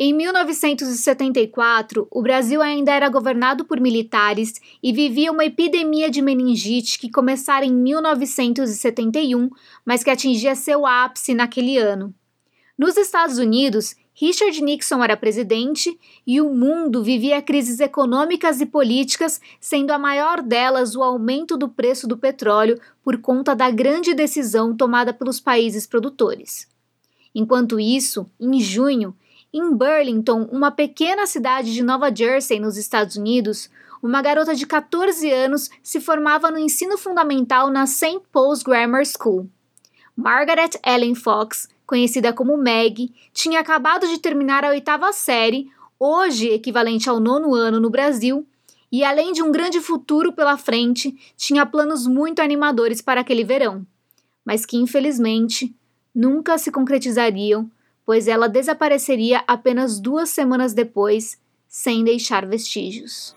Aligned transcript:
Em 0.00 0.12
1974, 0.12 2.06
o 2.08 2.22
Brasil 2.22 2.62
ainda 2.62 2.92
era 2.92 3.08
governado 3.08 3.64
por 3.64 3.80
militares 3.80 4.52
e 4.80 4.92
vivia 4.92 5.32
uma 5.32 5.44
epidemia 5.44 6.08
de 6.08 6.22
meningite 6.22 7.00
que 7.00 7.10
começara 7.10 7.66
em 7.66 7.72
1971, 7.72 9.50
mas 9.84 10.04
que 10.04 10.10
atingia 10.10 10.54
seu 10.54 10.86
ápice 10.86 11.34
naquele 11.34 11.78
ano. 11.78 12.14
Nos 12.78 12.96
Estados 12.96 13.38
Unidos, 13.38 13.96
Richard 14.14 14.62
Nixon 14.62 15.02
era 15.02 15.16
presidente 15.16 15.98
e 16.24 16.40
o 16.40 16.54
mundo 16.54 17.02
vivia 17.02 17.42
crises 17.42 17.80
econômicas 17.80 18.60
e 18.60 18.66
políticas, 18.66 19.40
sendo 19.60 19.90
a 19.90 19.98
maior 19.98 20.40
delas 20.42 20.94
o 20.94 21.02
aumento 21.02 21.56
do 21.56 21.68
preço 21.68 22.06
do 22.06 22.16
petróleo 22.16 22.80
por 23.02 23.18
conta 23.20 23.52
da 23.52 23.68
grande 23.68 24.14
decisão 24.14 24.76
tomada 24.76 25.12
pelos 25.12 25.40
países 25.40 25.88
produtores. 25.88 26.68
Enquanto 27.34 27.80
isso, 27.80 28.30
em 28.38 28.60
junho, 28.60 29.12
em 29.52 29.74
Burlington, 29.74 30.48
uma 30.52 30.70
pequena 30.70 31.26
cidade 31.26 31.72
de 31.72 31.82
Nova 31.82 32.14
Jersey, 32.14 32.60
nos 32.60 32.76
Estados 32.76 33.16
Unidos, 33.16 33.70
uma 34.02 34.20
garota 34.20 34.54
de 34.54 34.66
14 34.66 35.30
anos 35.30 35.70
se 35.82 36.00
formava 36.00 36.50
no 36.50 36.58
ensino 36.58 36.98
fundamental 36.98 37.70
na 37.70 37.86
St. 37.86 38.20
Paul's 38.30 38.62
Grammar 38.62 39.04
School. 39.06 39.48
Margaret 40.14 40.70
Ellen 40.84 41.14
Fox, 41.14 41.68
conhecida 41.86 42.32
como 42.32 42.56
Meg, 42.56 43.12
tinha 43.32 43.60
acabado 43.60 44.06
de 44.06 44.18
terminar 44.18 44.64
a 44.64 44.68
oitava 44.68 45.12
série, 45.12 45.70
hoje 45.98 46.48
equivalente 46.50 47.08
ao 47.08 47.18
nono 47.18 47.54
ano 47.54 47.80
no 47.80 47.90
Brasil, 47.90 48.46
e 48.90 49.02
além 49.02 49.32
de 49.32 49.42
um 49.42 49.50
grande 49.50 49.80
futuro 49.80 50.32
pela 50.32 50.56
frente, 50.56 51.16
tinha 51.36 51.66
planos 51.66 52.06
muito 52.06 52.40
animadores 52.40 53.00
para 53.00 53.20
aquele 53.20 53.44
verão, 53.44 53.86
mas 54.44 54.64
que 54.64 54.76
infelizmente 54.76 55.74
nunca 56.14 56.56
se 56.58 56.70
concretizariam 56.70 57.70
pois 58.08 58.26
ela 58.26 58.48
desapareceria 58.48 59.44
apenas 59.46 60.00
duas 60.00 60.30
semanas 60.30 60.72
depois, 60.72 61.38
sem 61.68 62.02
deixar 62.02 62.46
vestígios. 62.46 63.36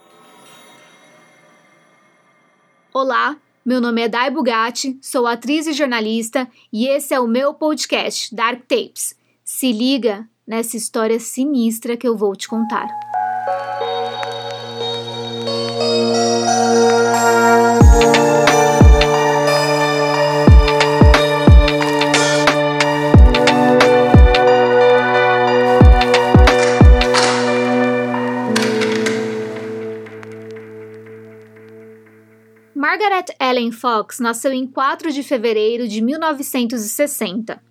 Olá, 2.94 3.36
meu 3.66 3.82
nome 3.82 4.02
é 4.02 4.08
Dai 4.08 4.32
Bugatti, 4.32 4.98
sou 5.02 5.28
atriz 5.28 5.68
e 5.68 5.74
jornalista 5.74 6.48
e 6.72 6.88
esse 6.88 7.14
é 7.14 7.20
o 7.20 7.28
meu 7.28 7.54
podcast 7.54 8.34
Dark 8.34 8.62
Tapes. 8.62 9.14
Se 9.44 9.74
liga 9.74 10.26
nessa 10.48 10.78
história 10.78 11.20
sinistra 11.20 11.98
que 11.98 12.08
eu 12.08 12.16
vou 12.16 12.34
te 12.34 12.48
contar. 12.48 12.88
Ellen 33.62 33.72
Fox 33.72 34.20
nasceu 34.20 34.52
em 34.52 34.66
4 34.66 35.12
de 35.12 35.22
fevereiro 35.22 35.88
de 35.88 36.02
1960, 36.02 37.62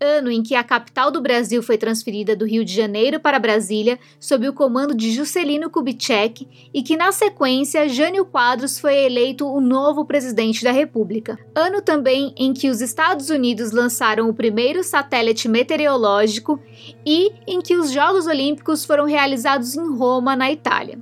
ano 0.00 0.30
em 0.30 0.42
que 0.42 0.54
a 0.54 0.64
capital 0.64 1.10
do 1.10 1.20
Brasil 1.20 1.62
foi 1.62 1.76
transferida 1.76 2.34
do 2.34 2.46
Rio 2.46 2.64
de 2.64 2.74
Janeiro 2.74 3.20
para 3.20 3.38
Brasília 3.38 3.98
sob 4.18 4.48
o 4.48 4.54
comando 4.54 4.94
de 4.94 5.12
Juscelino 5.12 5.68
Kubitschek 5.68 6.48
e 6.72 6.82
que, 6.82 6.96
na 6.96 7.12
sequência, 7.12 7.86
Jânio 7.88 8.24
Quadros 8.24 8.78
foi 8.78 8.96
eleito 9.04 9.46
o 9.46 9.60
novo 9.60 10.06
presidente 10.06 10.64
da 10.64 10.72
República. 10.72 11.38
Ano 11.54 11.82
também 11.82 12.34
em 12.38 12.54
que 12.54 12.70
os 12.70 12.80
Estados 12.80 13.28
Unidos 13.28 13.70
lançaram 13.70 14.30
o 14.30 14.34
primeiro 14.34 14.82
satélite 14.82 15.46
meteorológico 15.46 16.58
e 17.04 17.30
em 17.46 17.60
que 17.60 17.76
os 17.76 17.92
Jogos 17.92 18.26
Olímpicos 18.26 18.84
foram 18.84 19.04
realizados 19.04 19.76
em 19.76 19.94
Roma, 19.94 20.34
na 20.34 20.50
Itália. 20.50 20.98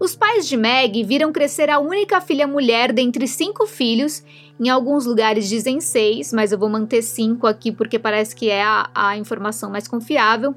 Os 0.00 0.16
pais 0.16 0.48
de 0.48 0.56
Meg 0.56 1.04
viram 1.04 1.30
crescer 1.30 1.68
a 1.68 1.78
única 1.78 2.22
filha 2.22 2.46
mulher 2.46 2.90
dentre 2.90 3.28
cinco 3.28 3.66
filhos. 3.66 4.24
Em 4.58 4.70
alguns 4.70 5.04
lugares 5.04 5.46
dizem 5.46 5.78
seis, 5.78 6.32
mas 6.32 6.52
eu 6.52 6.58
vou 6.58 6.70
manter 6.70 7.02
cinco 7.02 7.46
aqui 7.46 7.70
porque 7.70 7.98
parece 7.98 8.34
que 8.34 8.48
é 8.48 8.62
a, 8.62 8.88
a 8.94 9.18
informação 9.18 9.70
mais 9.70 9.86
confiável. 9.86 10.54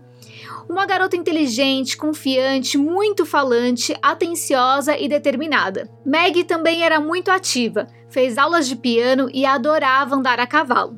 Uma 0.70 0.86
garota 0.86 1.18
inteligente, 1.18 1.98
confiante, 1.98 2.78
muito 2.78 3.26
falante, 3.26 3.94
atenciosa 4.02 4.98
e 4.98 5.10
determinada. 5.10 5.90
Meg 6.06 6.46
também 6.46 6.82
era 6.82 7.02
muito 7.02 7.30
ativa, 7.30 7.90
fez 8.10 8.38
aulas 8.38 8.66
de 8.66 8.78
piano 8.78 9.30
e 9.34 9.46
adorava 9.46 10.16
andar 10.16 10.40
a 10.40 10.48
cavalo. 10.48 10.98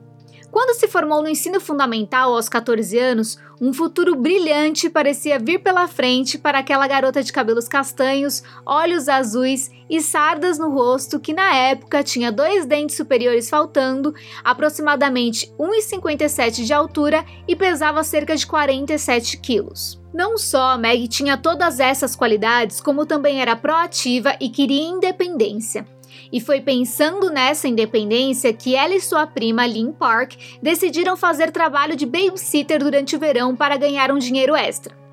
Quando 0.56 0.74
se 0.80 0.88
formou 0.88 1.22
no 1.22 1.28
ensino 1.28 1.60
fundamental 1.60 2.34
aos 2.34 2.48
14 2.48 2.98
anos, 2.98 3.38
um 3.60 3.74
futuro 3.74 4.16
brilhante 4.16 4.90
parecia 4.90 5.38
vir 5.38 5.60
pela 5.60 5.86
frente 5.86 6.38
para 6.38 6.60
aquela 6.60 6.88
garota 6.88 7.22
de 7.22 7.34
cabelos 7.34 7.68
castanhos, 7.68 8.42
olhos 8.66 9.10
azuis 9.10 9.70
e 9.90 10.00
sardas 10.00 10.58
no 10.58 10.70
rosto 10.70 11.20
que 11.20 11.34
na 11.34 11.54
época 11.54 12.02
tinha 12.06 12.32
dois 12.32 12.66
dentes 12.66 12.96
superiores 12.96 13.50
faltando, 13.50 14.16
aproximadamente 14.46 15.54
1,57 15.60 16.64
de 16.64 16.72
altura 16.72 17.26
e 17.46 17.54
pesava 17.54 18.02
cerca 18.02 18.34
de 18.34 18.48
47 18.48 19.36
quilos. 19.42 20.02
Não 20.14 20.38
só 20.38 20.78
Meg 20.78 21.10
tinha 21.10 21.36
todas 21.36 21.82
essas 21.82 22.16
qualidades, 22.16 22.80
como 22.80 23.06
também 23.06 23.42
era 23.42 23.58
proativa 23.58 24.38
e 24.40 24.48
queria 24.48 24.88
independência. 24.88 25.86
E 26.32 26.40
foi 26.40 26.62
pensando 26.62 27.30
nessa 27.30 27.68
independência 27.68 28.54
que 28.54 28.76
ela 28.76 28.94
e 28.94 29.02
sua 29.02 29.26
prima 29.28 29.66
Lynn 29.66 29.92
Park 29.92 30.34
decidiram 30.62 31.16
fazer 31.16 31.52
trabalho 31.52 31.96
de 31.96 32.06
babysitter 32.06 32.80
durante 32.80 33.16
o 33.16 33.20
verão 33.20 33.56
para 33.56 33.78
ganhar 33.78 34.12
um 34.12 34.18
dinheiro 34.18 34.56
extra. 34.56 35.06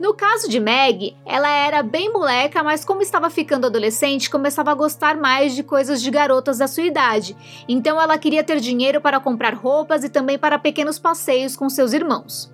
No 0.00 0.14
caso 0.14 0.48
de 0.48 0.58
Meg, 0.58 1.14
ela 1.26 1.50
era 1.50 1.82
bem 1.82 2.10
moleca, 2.10 2.62
mas 2.62 2.86
como 2.86 3.02
estava 3.02 3.28
ficando 3.28 3.66
adolescente, 3.66 4.30
começava 4.30 4.70
a 4.70 4.74
gostar 4.74 5.14
mais 5.16 5.54
de 5.54 5.62
coisas 5.62 6.00
de 6.00 6.10
garotas 6.10 6.56
da 6.56 6.66
sua 6.66 6.84
idade. 6.84 7.36
Então 7.68 8.00
ela 8.00 8.16
queria 8.16 8.42
ter 8.42 8.60
dinheiro 8.60 9.00
para 9.00 9.20
comprar 9.20 9.54
roupas 9.54 10.02
e 10.02 10.08
também 10.08 10.38
para 10.38 10.58
pequenos 10.58 10.98
passeios 10.98 11.54
com 11.54 11.68
seus 11.68 11.92
irmãos. 11.92 12.50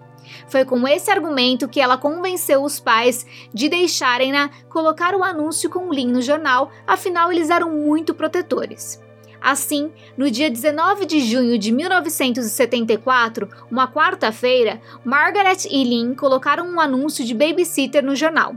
Foi 0.49 0.65
com 0.65 0.87
esse 0.87 1.11
argumento 1.11 1.69
que 1.69 1.81
ela 1.81 1.99
convenceu 1.99 2.63
os 2.63 2.79
pais 2.79 3.27
de 3.53 3.69
deixarem-na 3.69 4.51
colocar 4.69 5.15
o 5.15 5.25
anúncio 5.25 5.69
com 5.69 5.93
Lin 5.93 6.09
no 6.09 6.23
jornal, 6.23 6.71
afinal 6.87 7.33
eles 7.33 7.51
eram 7.51 7.71
muito 7.71 8.15
protetores. 8.15 9.03
Assim, 9.41 9.93
no 10.17 10.31
dia 10.31 10.51
19 10.51 11.05
de 11.05 11.21
junho 11.21 11.59
de 11.59 11.71
1974, 11.71 13.49
uma 13.71 13.87
quarta-feira, 13.87 14.81
Margaret 15.05 15.69
e 15.71 15.85
Lynn 15.85 16.15
colocaram 16.15 16.67
um 16.67 16.81
anúncio 16.81 17.25
de 17.25 17.35
babysitter 17.35 18.05
no 18.05 18.17
jornal. 18.17 18.57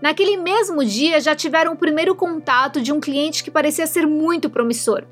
Naquele 0.00 0.36
mesmo 0.36 0.84
dia, 0.84 1.20
já 1.20 1.34
tiveram 1.34 1.72
o 1.72 1.76
primeiro 1.76 2.14
contato 2.14 2.80
de 2.80 2.92
um 2.92 3.00
cliente 3.00 3.44
que 3.44 3.50
parecia 3.50 3.86
ser 3.86 4.06
muito 4.06 4.50
promissor. 4.50 5.04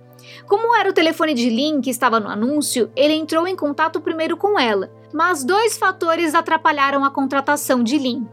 Como 0.46 0.76
era 0.76 0.90
o 0.90 0.92
telefone 0.92 1.34
de 1.34 1.48
Lynn 1.48 1.80
que 1.80 1.90
estava 1.90 2.20
no 2.20 2.28
anúncio, 2.28 2.90
ele 2.96 3.14
entrou 3.14 3.46
em 3.46 3.56
contato 3.56 4.00
primeiro 4.00 4.36
com 4.36 4.58
ela, 4.58 4.90
mas 5.12 5.44
dois 5.44 5.76
fatores 5.76 6.34
atrapalharam 6.34 7.04
a 7.04 7.10
contratação 7.10 7.82
de 7.82 7.98
Lynn. 7.98 8.24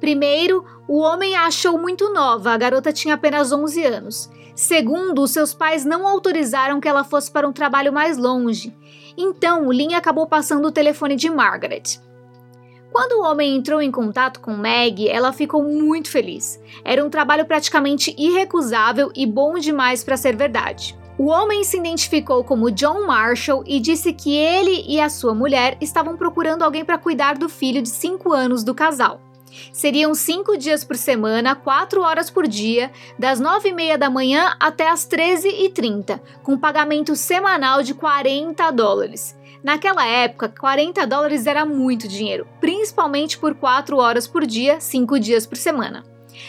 Primeiro, 0.00 0.64
o 0.86 0.98
homem 0.98 1.34
a 1.34 1.46
achou 1.46 1.78
muito 1.78 2.12
nova, 2.12 2.52
a 2.52 2.56
garota 2.56 2.92
tinha 2.92 3.14
apenas 3.14 3.52
11 3.52 3.84
anos. 3.84 4.30
Segundo, 4.54 5.26
seus 5.26 5.52
pais 5.52 5.84
não 5.84 6.06
autorizaram 6.06 6.80
que 6.80 6.88
ela 6.88 7.04
fosse 7.04 7.30
para 7.30 7.48
um 7.48 7.52
trabalho 7.52 7.92
mais 7.92 8.16
longe. 8.16 8.74
Então, 9.16 9.70
Lynn 9.70 9.94
acabou 9.94 10.26
passando 10.26 10.68
o 10.68 10.72
telefone 10.72 11.16
de 11.16 11.28
Margaret. 11.30 12.00
Quando 12.92 13.20
o 13.20 13.22
homem 13.22 13.54
entrou 13.54 13.82
em 13.82 13.90
contato 13.90 14.40
com 14.40 14.56
Meg, 14.56 15.06
ela 15.08 15.32
ficou 15.32 15.62
muito 15.62 16.10
feliz. 16.10 16.58
Era 16.82 17.04
um 17.04 17.10
trabalho 17.10 17.44
praticamente 17.44 18.14
irrecusável 18.16 19.10
e 19.14 19.26
bom 19.26 19.58
demais 19.58 20.02
para 20.02 20.16
ser 20.16 20.34
verdade. 20.34 20.96
O 21.18 21.28
homem 21.28 21.64
se 21.64 21.78
identificou 21.78 22.44
como 22.44 22.70
John 22.70 23.06
Marshall 23.06 23.64
e 23.66 23.80
disse 23.80 24.12
que 24.12 24.36
ele 24.36 24.84
e 24.86 25.00
a 25.00 25.08
sua 25.08 25.34
mulher 25.34 25.78
estavam 25.80 26.14
procurando 26.14 26.62
alguém 26.62 26.84
para 26.84 26.98
cuidar 26.98 27.38
do 27.38 27.48
filho 27.48 27.80
de 27.80 27.88
5 27.88 28.32
anos 28.34 28.62
do 28.62 28.74
casal. 28.74 29.20
Seriam 29.72 30.14
cinco 30.14 30.58
dias 30.58 30.84
por 30.84 30.96
semana, 30.96 31.54
quatro 31.54 32.02
horas 32.02 32.28
por 32.28 32.46
dia, 32.46 32.90
das 33.18 33.40
nove 33.40 33.70
e 33.70 33.72
meia 33.72 33.96
da 33.96 34.10
manhã 34.10 34.54
até 34.60 34.90
as 34.90 35.08
13h30, 35.08 36.20
com 36.42 36.58
pagamento 36.58 37.16
semanal 37.16 37.82
de 37.82 37.94
40 37.94 38.70
dólares. 38.72 39.34
Naquela 39.64 40.06
época, 40.06 40.48
40 40.48 41.06
dólares 41.06 41.46
era 41.46 41.64
muito 41.64 42.06
dinheiro, 42.06 42.46
principalmente 42.60 43.38
por 43.38 43.54
quatro 43.54 43.96
horas 43.96 44.26
por 44.26 44.44
dia, 44.44 44.78
cinco 44.80 45.18
dias 45.18 45.46
por 45.46 45.56
semana. 45.56 46.04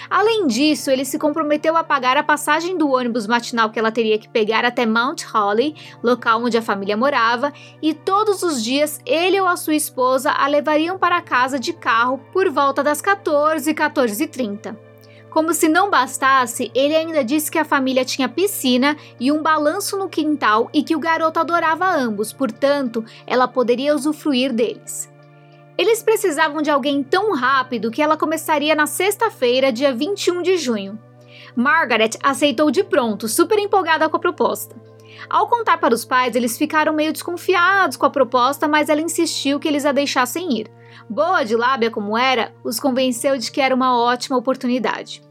Além 0.09 0.47
disso, 0.47 0.89
ele 0.89 1.05
se 1.05 1.19
comprometeu 1.19 1.75
a 1.75 1.83
pagar 1.83 2.17
a 2.17 2.23
passagem 2.23 2.77
do 2.77 2.89
ônibus 2.89 3.27
matinal 3.27 3.69
que 3.69 3.79
ela 3.79 3.91
teria 3.91 4.17
que 4.17 4.29
pegar 4.29 4.65
até 4.65 4.85
Mount 4.85 5.23
Holly, 5.23 5.75
local 6.03 6.43
onde 6.43 6.57
a 6.57 6.61
família 6.61 6.97
morava, 6.97 7.51
e 7.81 7.93
todos 7.93 8.43
os 8.43 8.63
dias 8.63 8.99
ele 9.05 9.39
ou 9.39 9.47
a 9.47 9.57
sua 9.57 9.75
esposa 9.75 10.31
a 10.31 10.47
levariam 10.47 10.97
para 10.97 11.21
casa 11.21 11.59
de 11.59 11.73
carro 11.73 12.19
por 12.31 12.49
volta 12.49 12.83
das 12.83 13.01
14 13.01 13.69
e 13.69 13.73
14h30. 13.73 14.87
Como 15.29 15.53
se 15.53 15.67
não 15.67 15.89
bastasse, 15.89 16.71
ele 16.73 16.95
ainda 16.95 17.23
disse 17.23 17.51
que 17.51 17.59
a 17.59 17.65
família 17.65 18.03
tinha 18.03 18.27
piscina 18.27 18.97
e 19.19 19.31
um 19.31 19.43
balanço 19.43 19.95
no 19.97 20.09
quintal 20.09 20.69
e 20.73 20.81
que 20.81 20.95
o 20.95 20.99
garoto 20.99 21.39
adorava 21.39 21.87
ambos, 21.87 22.33
portanto, 22.33 23.05
ela 23.25 23.47
poderia 23.47 23.93
usufruir 23.93 24.51
deles. 24.51 25.09
Eles 25.77 26.01
precisavam 26.01 26.61
de 26.61 26.71
alguém 26.71 27.03
tão 27.03 27.33
rápido 27.33 27.91
que 27.91 28.01
ela 28.01 28.17
começaria 28.17 28.73
na 28.73 28.87
sexta-feira, 28.87 29.71
dia 29.71 29.93
21 29.93 30.41
de 30.41 30.57
junho. 30.57 30.97
Margaret 31.55 32.11
aceitou 32.23 32.71
de 32.71 32.83
pronto, 32.83 33.27
super 33.27 33.59
empolgada 33.59 34.09
com 34.09 34.17
a 34.17 34.19
proposta. 34.19 34.75
Ao 35.29 35.47
contar 35.47 35.77
para 35.77 35.93
os 35.93 36.03
pais, 36.03 36.35
eles 36.35 36.57
ficaram 36.57 36.93
meio 36.93 37.13
desconfiados 37.13 37.97
com 37.97 38.05
a 38.05 38.09
proposta, 38.09 38.67
mas 38.67 38.89
ela 38.89 39.01
insistiu 39.01 39.59
que 39.59 39.67
eles 39.67 39.85
a 39.85 39.91
deixassem 39.91 40.59
ir. 40.59 40.71
Boa 41.09 41.43
de 41.43 41.55
lábia 41.55 41.91
como 41.91 42.17
era, 42.17 42.53
os 42.63 42.79
convenceu 42.79 43.37
de 43.37 43.51
que 43.51 43.61
era 43.61 43.75
uma 43.75 43.97
ótima 43.97 44.37
oportunidade. 44.37 45.26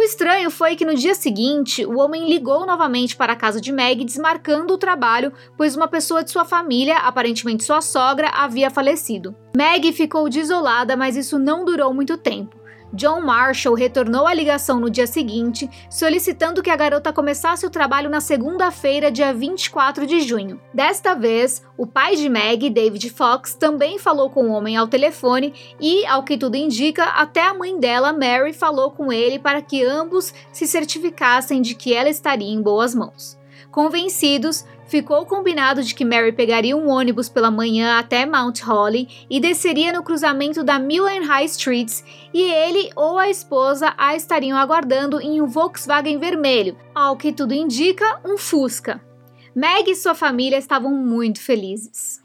O 0.00 0.02
estranho 0.02 0.50
foi 0.50 0.76
que 0.76 0.84
no 0.86 0.94
dia 0.94 1.14
seguinte, 1.14 1.84
o 1.84 1.98
homem 1.98 2.26
ligou 2.26 2.64
novamente 2.64 3.14
para 3.14 3.34
a 3.34 3.36
casa 3.36 3.60
de 3.60 3.70
Meg, 3.70 4.02
desmarcando 4.02 4.72
o 4.72 4.78
trabalho, 4.78 5.30
pois 5.58 5.76
uma 5.76 5.86
pessoa 5.86 6.24
de 6.24 6.30
sua 6.30 6.42
família, 6.42 6.96
aparentemente 6.96 7.64
sua 7.64 7.82
sogra, 7.82 8.30
havia 8.30 8.70
falecido. 8.70 9.36
Meg 9.54 9.92
ficou 9.92 10.26
desolada, 10.30 10.96
mas 10.96 11.16
isso 11.16 11.38
não 11.38 11.66
durou 11.66 11.92
muito 11.92 12.16
tempo. 12.16 12.59
John 12.92 13.20
Marshall 13.20 13.74
retornou 13.74 14.26
à 14.26 14.34
ligação 14.34 14.80
no 14.80 14.90
dia 14.90 15.06
seguinte, 15.06 15.68
solicitando 15.88 16.62
que 16.62 16.70
a 16.70 16.76
garota 16.76 17.12
começasse 17.12 17.64
o 17.64 17.70
trabalho 17.70 18.10
na 18.10 18.20
segunda-feira, 18.20 19.10
dia 19.10 19.32
24 19.32 20.06
de 20.06 20.20
junho. 20.20 20.60
Desta 20.74 21.14
vez, 21.14 21.64
o 21.76 21.86
pai 21.86 22.16
de 22.16 22.28
Meg, 22.28 22.68
David 22.70 23.10
Fox, 23.10 23.54
também 23.54 23.98
falou 23.98 24.30
com 24.30 24.44
o 24.44 24.52
homem 24.52 24.76
ao 24.76 24.88
telefone 24.88 25.54
e, 25.80 26.04
ao 26.06 26.24
que 26.24 26.36
tudo 26.36 26.56
indica, 26.56 27.04
até 27.04 27.46
a 27.46 27.54
mãe 27.54 27.78
dela, 27.78 28.12
Mary, 28.12 28.52
falou 28.52 28.90
com 28.90 29.12
ele 29.12 29.38
para 29.38 29.62
que 29.62 29.84
ambos 29.84 30.34
se 30.52 30.66
certificassem 30.66 31.62
de 31.62 31.74
que 31.74 31.94
ela 31.94 32.08
estaria 32.08 32.52
em 32.52 32.60
boas 32.60 32.94
mãos. 32.94 33.39
Convencidos, 33.70 34.66
ficou 34.86 35.24
combinado 35.24 35.82
de 35.82 35.94
que 35.94 36.04
Mary 36.04 36.32
pegaria 36.32 36.76
um 36.76 36.88
ônibus 36.88 37.28
pela 37.28 37.50
manhã 37.50 37.98
até 37.98 38.26
Mount 38.26 38.60
Holly 38.62 39.08
e 39.30 39.38
desceria 39.38 39.92
no 39.92 40.02
cruzamento 40.02 40.64
da 40.64 40.78
Mill 40.78 41.06
and 41.06 41.24
High 41.24 41.44
Streets, 41.44 42.04
e 42.34 42.42
ele 42.42 42.90
ou 42.96 43.16
a 43.16 43.30
esposa 43.30 43.94
a 43.96 44.16
estariam 44.16 44.58
aguardando 44.58 45.20
em 45.20 45.40
um 45.40 45.46
Volkswagen 45.46 46.18
vermelho, 46.18 46.76
ao 46.92 47.16
que 47.16 47.32
tudo 47.32 47.54
indica, 47.54 48.20
um 48.24 48.36
Fusca. 48.36 49.00
Meg 49.54 49.88
e 49.88 49.94
sua 49.94 50.14
família 50.14 50.58
estavam 50.58 50.92
muito 50.92 51.40
felizes. 51.40 52.19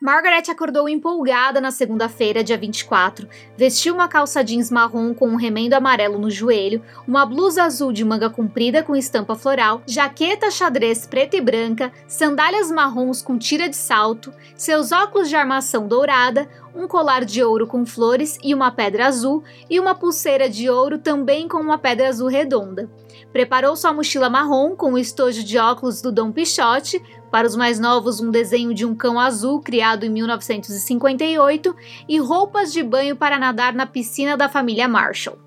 Margaret 0.00 0.44
acordou 0.48 0.88
empolgada 0.88 1.60
na 1.60 1.70
segunda-feira, 1.70 2.42
dia 2.42 2.56
24. 2.56 3.28
Vestiu 3.54 3.92
uma 3.92 4.08
calça 4.08 4.42
jeans 4.42 4.70
marrom 4.70 5.12
com 5.12 5.28
um 5.28 5.36
remendo 5.36 5.74
amarelo 5.74 6.18
no 6.18 6.30
joelho, 6.30 6.82
uma 7.06 7.26
blusa 7.26 7.64
azul 7.64 7.92
de 7.92 8.02
manga 8.02 8.30
comprida 8.30 8.82
com 8.82 8.96
estampa 8.96 9.34
floral, 9.34 9.82
jaqueta 9.86 10.50
xadrez 10.50 11.06
preta 11.06 11.36
e 11.36 11.40
branca, 11.42 11.92
sandálias 12.08 12.70
marrons 12.70 13.20
com 13.20 13.36
tira 13.36 13.68
de 13.68 13.76
salto, 13.76 14.32
seus 14.56 14.90
óculos 14.90 15.28
de 15.28 15.36
armação 15.36 15.86
dourada, 15.86 16.48
um 16.74 16.88
colar 16.88 17.22
de 17.22 17.44
ouro 17.44 17.66
com 17.66 17.84
flores 17.84 18.38
e 18.42 18.54
uma 18.54 18.70
pedra 18.70 19.06
azul 19.06 19.44
e 19.68 19.78
uma 19.78 19.94
pulseira 19.94 20.48
de 20.48 20.70
ouro 20.70 20.96
também 20.96 21.46
com 21.46 21.58
uma 21.58 21.76
pedra 21.76 22.08
azul 22.08 22.28
redonda. 22.28 22.88
Preparou 23.32 23.76
sua 23.76 23.92
mochila 23.92 24.28
marrom 24.28 24.74
com 24.74 24.94
o 24.94 24.98
estojo 24.98 25.44
de 25.44 25.56
óculos 25.56 26.02
do 26.02 26.10
Dom 26.10 26.32
Pichote, 26.32 27.00
para 27.30 27.46
os 27.46 27.54
mais 27.54 27.78
novos, 27.78 28.20
um 28.20 28.30
desenho 28.30 28.74
de 28.74 28.84
um 28.84 28.94
cão 28.94 29.20
azul 29.20 29.60
criado 29.60 30.04
em 30.04 30.10
1958 30.10 31.76
e 32.08 32.18
roupas 32.18 32.72
de 32.72 32.82
banho 32.82 33.14
para 33.14 33.38
nadar 33.38 33.72
na 33.72 33.86
piscina 33.86 34.36
da 34.36 34.48
família 34.48 34.88
Marshall. 34.88 35.38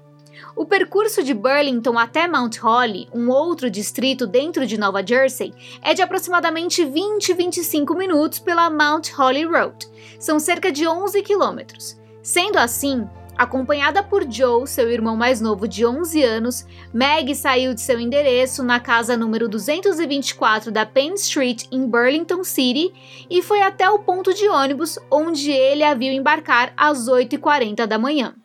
O 0.55 0.65
percurso 0.65 1.23
de 1.23 1.33
Burlington 1.33 1.97
até 1.97 2.27
Mount 2.27 2.57
Holly, 2.57 3.09
um 3.13 3.29
outro 3.29 3.69
distrito 3.69 4.27
dentro 4.27 4.67
de 4.67 4.77
Nova 4.77 5.05
Jersey, 5.05 5.51
é 5.81 5.93
de 5.93 6.01
aproximadamente 6.01 6.85
20-25 6.85 7.97
minutos 7.97 8.39
pela 8.39 8.69
Mount 8.69 9.09
Holly 9.13 9.45
Road. 9.45 9.87
São 10.19 10.39
cerca 10.39 10.71
de 10.71 10.87
11 10.87 11.21
quilômetros. 11.23 11.97
Sendo 12.21 12.57
assim, 12.57 13.05
Acompanhada 13.35 14.03
por 14.03 14.29
Joe, 14.29 14.67
seu 14.67 14.91
irmão 14.91 15.15
mais 15.15 15.41
novo 15.41 15.67
de 15.67 15.83
11 15.85 16.21
anos, 16.21 16.67
Meg 16.93 17.33
saiu 17.33 17.73
de 17.73 17.81
seu 17.81 17.99
endereço 17.99 18.61
na 18.61 18.79
casa 18.79 19.17
número 19.17 19.49
224 19.49 20.71
da 20.71 20.85
Penn 20.85 21.15
Street 21.15 21.65
em 21.71 21.87
Burlington 21.87 22.43
City 22.43 22.93
e 23.27 23.41
foi 23.41 23.63
até 23.63 23.89
o 23.89 23.99
ponto 23.99 24.33
de 24.35 24.47
ônibus 24.47 24.99
onde 25.09 25.51
ele 25.51 25.83
a 25.83 25.95
viu 25.95 26.13
embarcar 26.13 26.73
às 26.77 27.09
8h40 27.09 27.87
da 27.87 27.97
manhã. 27.97 28.35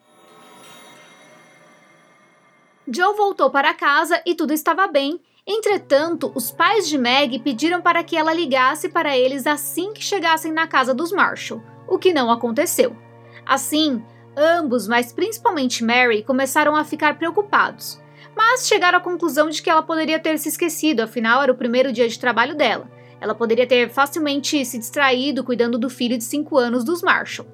Joe 2.91 3.15
voltou 3.15 3.51
para 3.51 3.75
casa 3.75 4.23
e 4.25 4.35
tudo 4.35 4.55
estava 4.55 4.87
bem. 4.87 5.21
Entretanto, 5.47 6.33
os 6.35 6.51
pais 6.51 6.89
de 6.89 6.97
Meg 6.97 7.39
pediram 7.41 7.83
para 7.83 8.03
que 8.03 8.17
ela 8.17 8.33
ligasse 8.33 8.89
para 8.89 9.17
eles 9.17 9.47
assim 9.47 9.93
que 9.93 10.03
chegassem 10.03 10.51
na 10.51 10.67
casa 10.67 10.95
dos 10.95 11.13
Marshall, 11.13 11.63
o 11.87 11.99
que 11.99 12.15
não 12.15 12.31
aconteceu. 12.31 12.97
Assim, 13.45 14.03
Ambos, 14.37 14.87
mas 14.87 15.13
principalmente 15.13 15.85
Mary, 15.85 16.23
começaram 16.23 16.77
a 16.77 16.85
ficar 16.85 17.19
preocupados, 17.19 18.01
mas 18.37 18.69
chegaram 18.69 18.99
à 18.99 19.01
conclusão 19.01 19.51
de 19.51 19.61
que 19.61 19.69
ela 19.69 19.83
poderia 19.83 20.19
ter 20.19 20.39
se 20.39 20.49
esquecido, 20.49 21.01
afinal 21.01 21.43
era 21.43 21.53
o 21.53 21.57
primeiro 21.57 21.93
dia 21.93 22.09
de 22.09 22.19
trabalho 22.19 22.55
dela. 22.55 22.89
Ela 23.21 23.35
poderia 23.35 23.67
ter 23.67 23.91
facilmente 23.91 24.65
se 24.65 24.79
distraído 24.79 25.43
cuidando 25.43 25.79
do 25.79 25.91
filho 25.91 26.17
de 26.17 26.25
5 26.25 26.57
anos 26.57 26.85
dos 26.85 27.03
Marshall. 27.03 27.49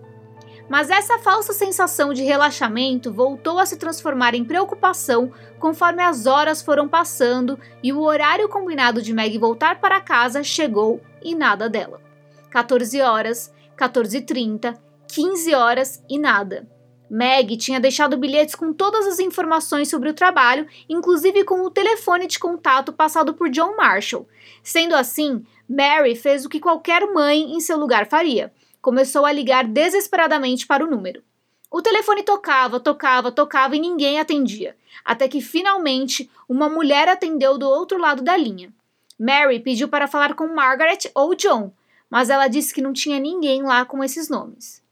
Mas 0.69 0.91
essa 0.91 1.19
falsa 1.19 1.53
sensação 1.53 2.13
de 2.13 2.23
relaxamento 2.23 3.13
voltou 3.13 3.59
a 3.59 3.67
se 3.67 3.77
transformar 3.77 4.35
em 4.35 4.45
preocupação 4.45 5.31
conforme 5.59 6.03
as 6.03 6.27
horas 6.27 6.63
foram 6.63 6.89
passando 6.89 7.59
e 7.83 7.93
o 7.93 8.01
horário 8.01 8.49
combinado 8.49 9.03
de 9.03 9.13
Meg 9.13 9.37
voltar 9.39 9.81
para 9.81 10.01
casa 10.01 10.43
chegou 10.43 11.01
e 11.23 11.35
nada 11.35 11.69
dela. 11.69 12.01
14 12.51 13.01
horas, 13.03 13.53
14h30, 13.77 14.77
15 15.15 15.55
horas 15.55 16.03
e 16.11 16.19
nada. 16.19 16.69
Meg 17.09 17.57
tinha 17.57 17.79
deixado 17.79 18.17
bilhetes 18.17 18.57
com 18.57 18.73
todas 18.73 19.07
as 19.07 19.21
informações 19.21 19.89
sobre 19.89 20.11
o 20.11 20.13
trabalho, 20.13 20.67
inclusive 20.89 21.45
com 21.45 21.61
o 21.61 21.71
telefone 21.71 22.27
de 22.27 22.37
contato 22.37 22.93
passado 22.93 23.33
por 23.33 23.49
John 23.49 23.77
Marshall. 23.77 24.29
Sendo 24.61 24.93
assim, 24.97 25.47
Mary 25.69 26.17
fez 26.17 26.45
o 26.45 26.49
que 26.49 26.59
qualquer 26.59 27.07
mãe 27.13 27.55
em 27.55 27.61
seu 27.61 27.79
lugar 27.79 28.09
faria. 28.09 28.53
Começou 28.83 29.25
a 29.25 29.31
ligar 29.31 29.69
desesperadamente 29.69 30.67
para 30.67 30.85
o 30.85 30.91
número. 30.91 31.23
O 31.71 31.81
telefone 31.81 32.25
tocava, 32.25 32.81
tocava, 32.81 33.31
tocava 33.31 33.77
e 33.77 33.81
ninguém 33.81 34.19
atendia, 34.19 34.77
até 35.05 35.29
que 35.29 35.41
finalmente 35.41 36.29
uma 36.49 36.69
mulher 36.69 37.09
atendeu 37.09 37.57
do 37.57 37.69
outro 37.69 37.99
lado 37.99 38.21
da 38.21 38.37
linha. 38.37 38.75
Mary 39.17 39.61
pediu 39.61 39.87
para 39.87 40.09
falar 40.09 40.35
com 40.35 40.49
Margaret 40.49 41.09
ou 41.15 41.37
John, 41.37 41.73
mas 42.11 42.31
ela 42.31 42.49
disse 42.49 42.75
que 42.75 42.83
não 42.83 42.93
tinha 42.93 43.21
ninguém 43.21 43.63
lá 43.63 43.85
com 43.85 44.03
esses 44.03 44.29
nomes. 44.29 44.83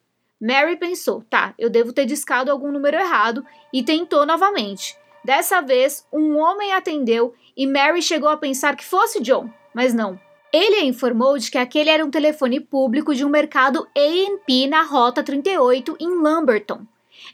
Mary 0.42 0.76
pensou: 0.76 1.24
tá, 1.30 1.54
eu 1.56 1.70
devo 1.70 1.92
ter 1.92 2.04
discado 2.04 2.50
algum 2.50 2.72
número 2.72 2.96
errado 2.96 3.46
e 3.72 3.80
tentou 3.80 4.26
novamente. 4.26 4.98
Dessa 5.24 5.60
vez, 5.60 6.04
um 6.12 6.36
homem 6.36 6.72
atendeu 6.72 7.32
e 7.56 7.64
Mary 7.64 8.02
chegou 8.02 8.28
a 8.28 8.36
pensar 8.36 8.74
que 8.74 8.84
fosse 8.84 9.22
John, 9.22 9.48
mas 9.72 9.94
não. 9.94 10.18
Ele 10.52 10.80
a 10.80 10.84
informou 10.84 11.38
de 11.38 11.48
que 11.48 11.56
aquele 11.56 11.90
era 11.90 12.04
um 12.04 12.10
telefone 12.10 12.58
público 12.58 13.14
de 13.14 13.24
um 13.24 13.28
mercado 13.28 13.86
A&P 13.96 14.66
na 14.66 14.82
Rota 14.82 15.22
38 15.22 15.96
em 16.00 16.08
Lumberton. 16.08 16.80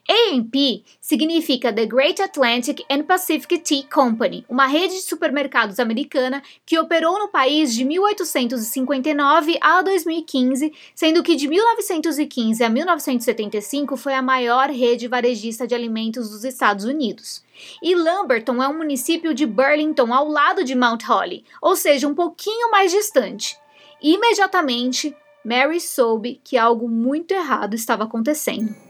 A&P 0.09 0.83
significa 1.01 1.73
The 1.73 1.87
Great 1.87 2.21
Atlantic 2.21 2.85
and 2.91 3.03
Pacific 3.03 3.59
Tea 3.59 3.83
Company, 3.85 4.45
uma 4.49 4.67
rede 4.67 4.95
de 4.95 5.03
supermercados 5.03 5.79
americana 5.79 6.43
que 6.65 6.79
operou 6.79 7.19
no 7.19 7.29
país 7.29 7.75
de 7.75 7.85
1859 7.85 9.59
a 9.61 9.83
2015, 9.83 10.73
sendo 10.95 11.23
que 11.23 11.37
de 11.37 11.47
1915 11.47 12.65
a 12.65 12.69
1975 12.69 13.97
foi 13.97 14.15
a 14.15 14.23
maior 14.23 14.71
rede 14.71 15.09
varejista 15.09 15.67
de 15.67 15.75
alimentos 15.75 16.31
dos 16.31 16.45
Estados 16.45 16.85
Unidos. 16.85 17.45
E 17.83 17.95
Lumberton 17.95 18.63
é 18.63 18.69
um 18.69 18.79
município 18.79 19.35
de 19.35 19.45
Burlington 19.45 20.13
ao 20.13 20.29
lado 20.29 20.65
de 20.65 20.75
Mount 20.75 21.05
Holly, 21.05 21.45
ou 21.61 21.77
seja, 21.77 22.09
um 22.09 22.15
pouquinho 22.15 22.71
mais 22.71 22.93
distante. 22.93 23.59
Imediatamente, 24.01 25.15
Mary 25.45 25.81
soube 25.81 26.41
que 26.45 26.57
algo 26.57 26.89
muito 26.89 27.33
errado 27.33 27.75
estava 27.75 28.05
acontecendo. 28.05 28.88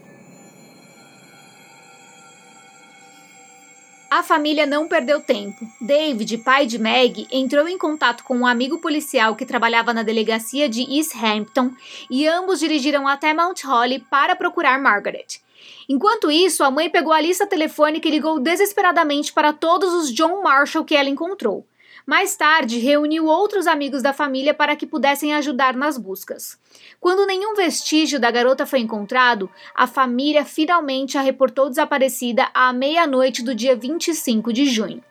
A 4.09 4.23
família 4.23 4.65
não 4.65 4.87
perdeu 4.87 5.21
tempo. 5.21 5.67
David, 5.79 6.39
pai 6.39 6.65
de 6.65 6.79
Meg, 6.79 7.27
entrou 7.31 7.67
em 7.67 7.77
contato 7.77 8.23
com 8.23 8.35
um 8.37 8.47
amigo 8.47 8.79
policial 8.79 9.35
que 9.35 9.45
trabalhava 9.45 9.93
na 9.93 10.01
delegacia 10.01 10.67
de 10.67 10.81
East 10.81 11.15
Hampton 11.15 11.71
e 12.09 12.27
ambos 12.27 12.59
dirigiram 12.59 13.07
até 13.07 13.35
Mount 13.35 13.63
Holly 13.63 13.99
para 14.09 14.35
procurar 14.35 14.81
Margaret. 14.81 15.39
Enquanto 15.87 16.31
isso, 16.31 16.63
a 16.63 16.71
mãe 16.71 16.89
pegou 16.89 17.13
a 17.13 17.21
lista 17.21 17.45
telefônica 17.45 18.07
e 18.07 18.11
ligou 18.11 18.39
desesperadamente 18.39 19.31
para 19.31 19.53
todos 19.53 19.93
os 19.93 20.11
John 20.11 20.41
Marshall 20.41 20.85
que 20.85 20.95
ela 20.95 21.09
encontrou. 21.09 21.63
Mais 22.05 22.35
tarde, 22.35 22.79
reuniu 22.79 23.25
outros 23.25 23.67
amigos 23.67 24.01
da 24.01 24.13
família 24.13 24.53
para 24.53 24.75
que 24.75 24.87
pudessem 24.87 25.33
ajudar 25.33 25.75
nas 25.75 25.97
buscas. 25.97 26.57
Quando 26.99 27.25
nenhum 27.25 27.55
vestígio 27.55 28.19
da 28.19 28.31
garota 28.31 28.65
foi 28.65 28.79
encontrado, 28.79 29.49
a 29.75 29.85
família 29.85 30.43
finalmente 30.43 31.17
a 31.17 31.21
reportou 31.21 31.69
desaparecida 31.69 32.49
à 32.53 32.73
meia-noite 32.73 33.43
do 33.43 33.53
dia 33.53 33.75
25 33.75 34.51
de 34.51 34.65
junho. 34.65 35.03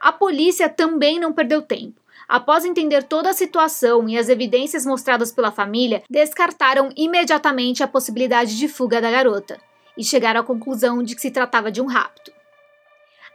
A 0.00 0.12
polícia 0.12 0.68
também 0.68 1.20
não 1.20 1.32
perdeu 1.32 1.62
tempo. 1.62 2.00
após 2.28 2.66
entender 2.66 3.04
toda 3.04 3.30
a 3.30 3.32
situação 3.32 4.06
e 4.06 4.18
as 4.18 4.28
evidências 4.28 4.84
mostradas 4.84 5.32
pela 5.32 5.50
família, 5.50 6.02
descartaram 6.10 6.90
imediatamente 6.94 7.82
a 7.82 7.88
possibilidade 7.88 8.58
de 8.58 8.68
fuga 8.68 9.00
da 9.00 9.10
garota 9.10 9.58
e 9.96 10.04
chegaram 10.04 10.40
à 10.40 10.44
conclusão 10.44 11.02
de 11.02 11.14
que 11.14 11.22
se 11.22 11.30
tratava 11.30 11.72
de 11.72 11.80
um 11.80 11.86
rapto. 11.86 12.37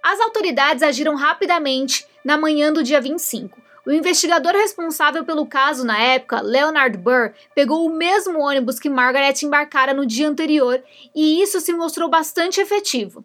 As 0.03 0.19
autoridades 0.19 0.83
agiram 0.83 1.15
rapidamente 1.15 2.05
na 2.25 2.37
manhã 2.37 2.73
do 2.73 2.83
dia 2.83 2.99
25. 2.99 3.57
O 3.85 3.91
investigador 3.91 4.51
responsável 4.51 5.23
pelo 5.23 5.45
caso 5.45 5.85
na 5.85 5.97
época, 5.97 6.41
Leonard 6.41 6.97
Burr, 6.97 7.31
pegou 7.55 7.85
o 7.85 7.95
mesmo 7.95 8.41
ônibus 8.41 8.79
que 8.79 8.89
Margaret 8.89 9.33
embarcara 9.43 9.93
no 9.93 10.05
dia 10.05 10.27
anterior 10.27 10.83
e 11.15 11.41
isso 11.41 11.61
se 11.61 11.71
mostrou 11.71 12.09
bastante 12.09 12.59
efetivo. 12.59 13.23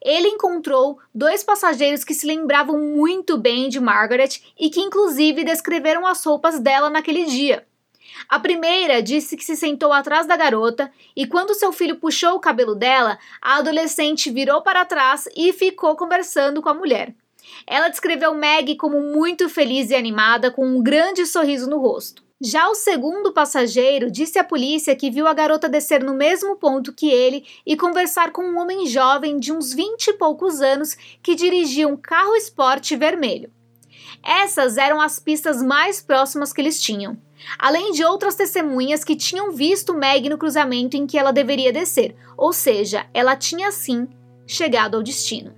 Ele 0.00 0.28
encontrou 0.28 1.00
dois 1.12 1.42
passageiros 1.42 2.04
que 2.04 2.14
se 2.14 2.26
lembravam 2.26 2.78
muito 2.78 3.36
bem 3.36 3.68
de 3.68 3.80
Margaret 3.80 4.40
e 4.58 4.70
que, 4.70 4.80
inclusive, 4.80 5.42
descreveram 5.42 6.06
as 6.06 6.24
roupas 6.24 6.60
dela 6.60 6.88
naquele 6.88 7.24
dia. 7.24 7.66
A 8.28 8.38
primeira 8.38 9.02
disse 9.02 9.36
que 9.36 9.44
se 9.44 9.56
sentou 9.56 9.92
atrás 9.92 10.26
da 10.26 10.36
garota 10.36 10.90
e, 11.16 11.26
quando 11.26 11.54
seu 11.54 11.72
filho 11.72 11.96
puxou 11.96 12.34
o 12.34 12.40
cabelo 12.40 12.74
dela, 12.74 13.18
a 13.40 13.56
adolescente 13.56 14.30
virou 14.30 14.62
para 14.62 14.84
trás 14.84 15.28
e 15.36 15.52
ficou 15.52 15.96
conversando 15.96 16.62
com 16.62 16.68
a 16.68 16.74
mulher. 16.74 17.14
Ela 17.66 17.88
descreveu 17.88 18.34
Meg 18.34 18.76
como 18.76 19.00
muito 19.00 19.48
feliz 19.48 19.90
e 19.90 19.94
animada, 19.94 20.50
com 20.50 20.66
um 20.66 20.82
grande 20.82 21.26
sorriso 21.26 21.68
no 21.68 21.78
rosto. 21.78 22.22
Já 22.42 22.70
o 22.70 22.74
segundo 22.74 23.32
passageiro 23.32 24.10
disse 24.10 24.38
à 24.38 24.44
polícia 24.44 24.96
que 24.96 25.10
viu 25.10 25.26
a 25.26 25.34
garota 25.34 25.68
descer 25.68 26.02
no 26.02 26.14
mesmo 26.14 26.56
ponto 26.56 26.92
que 26.92 27.10
ele 27.10 27.44
e 27.66 27.76
conversar 27.76 28.32
com 28.32 28.42
um 28.42 28.58
homem 28.58 28.86
jovem 28.86 29.38
de 29.38 29.52
uns 29.52 29.74
vinte 29.74 30.06
e 30.08 30.14
poucos 30.14 30.62
anos 30.62 30.96
que 31.22 31.34
dirigia 31.34 31.86
um 31.86 31.98
carro 31.98 32.34
esporte 32.34 32.96
vermelho. 32.96 33.52
Essas 34.24 34.78
eram 34.78 35.02
as 35.02 35.18
pistas 35.18 35.62
mais 35.62 36.00
próximas 36.00 36.50
que 36.50 36.62
eles 36.62 36.80
tinham, 36.80 37.18
além 37.58 37.92
de 37.92 38.04
outras 38.04 38.34
testemunhas 38.34 39.04
que 39.04 39.16
tinham 39.16 39.52
visto 39.52 39.94
Meg 39.94 40.28
no 40.28 40.38
cruzamento 40.38 40.96
em 40.96 41.06
que 41.06 41.18
ela 41.18 41.32
deveria 41.32 41.72
descer, 41.72 42.16
ou 42.36 42.52
seja, 42.52 43.06
ela 43.12 43.36
tinha 43.36 43.70
sim 43.70 44.08
chegado 44.46 44.96
ao 44.96 45.02
destino. 45.02 45.54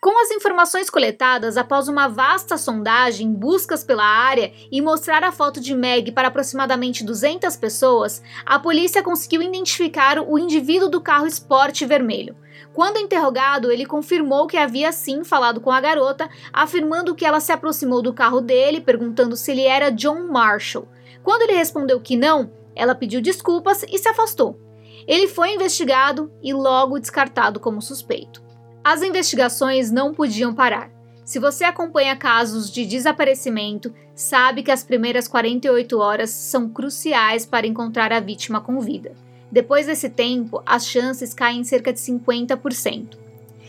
Com 0.00 0.18
as 0.18 0.30
informações 0.30 0.88
coletadas 0.88 1.58
após 1.58 1.86
uma 1.86 2.08
vasta 2.08 2.56
sondagem, 2.56 3.34
buscas 3.34 3.84
pela 3.84 4.02
área 4.02 4.50
e 4.72 4.80
mostrar 4.80 5.22
a 5.22 5.30
foto 5.30 5.60
de 5.60 5.74
Meg 5.74 6.10
para 6.12 6.28
aproximadamente 6.28 7.04
200 7.04 7.54
pessoas, 7.56 8.22
a 8.46 8.58
polícia 8.58 9.02
conseguiu 9.02 9.42
identificar 9.42 10.18
o 10.18 10.38
indivíduo 10.38 10.88
do 10.88 11.02
carro 11.02 11.26
esporte 11.26 11.84
vermelho. 11.84 12.34
Quando 12.72 12.96
interrogado, 12.96 13.70
ele 13.70 13.84
confirmou 13.84 14.46
que 14.46 14.56
havia 14.56 14.90
sim 14.90 15.22
falado 15.22 15.60
com 15.60 15.70
a 15.70 15.82
garota, 15.82 16.30
afirmando 16.50 17.14
que 17.14 17.26
ela 17.26 17.38
se 17.38 17.52
aproximou 17.52 18.00
do 18.00 18.14
carro 18.14 18.40
dele, 18.40 18.80
perguntando 18.80 19.36
se 19.36 19.50
ele 19.50 19.64
era 19.64 19.90
John 19.90 20.28
Marshall. 20.28 20.88
Quando 21.22 21.42
ele 21.42 21.52
respondeu 21.52 22.00
que 22.00 22.16
não, 22.16 22.50
ela 22.74 22.94
pediu 22.94 23.20
desculpas 23.20 23.82
e 23.82 23.98
se 23.98 24.08
afastou. 24.08 24.58
Ele 25.06 25.28
foi 25.28 25.52
investigado 25.52 26.32
e 26.42 26.54
logo 26.54 26.98
descartado 26.98 27.60
como 27.60 27.82
suspeito. 27.82 28.48
As 28.82 29.02
investigações 29.02 29.90
não 29.90 30.14
podiam 30.14 30.54
parar. 30.54 30.90
Se 31.22 31.38
você 31.38 31.64
acompanha 31.64 32.16
casos 32.16 32.70
de 32.70 32.86
desaparecimento, 32.86 33.94
sabe 34.14 34.62
que 34.62 34.70
as 34.70 34.82
primeiras 34.82 35.28
48 35.28 35.98
horas 35.98 36.30
são 36.30 36.68
cruciais 36.68 37.44
para 37.44 37.66
encontrar 37.66 38.12
a 38.12 38.20
vítima 38.20 38.60
com 38.60 38.80
vida. 38.80 39.12
Depois 39.52 39.86
desse 39.86 40.08
tempo, 40.08 40.62
as 40.64 40.86
chances 40.86 41.34
caem 41.34 41.60
em 41.60 41.64
cerca 41.64 41.92
de 41.92 42.00
50%. 42.00 43.18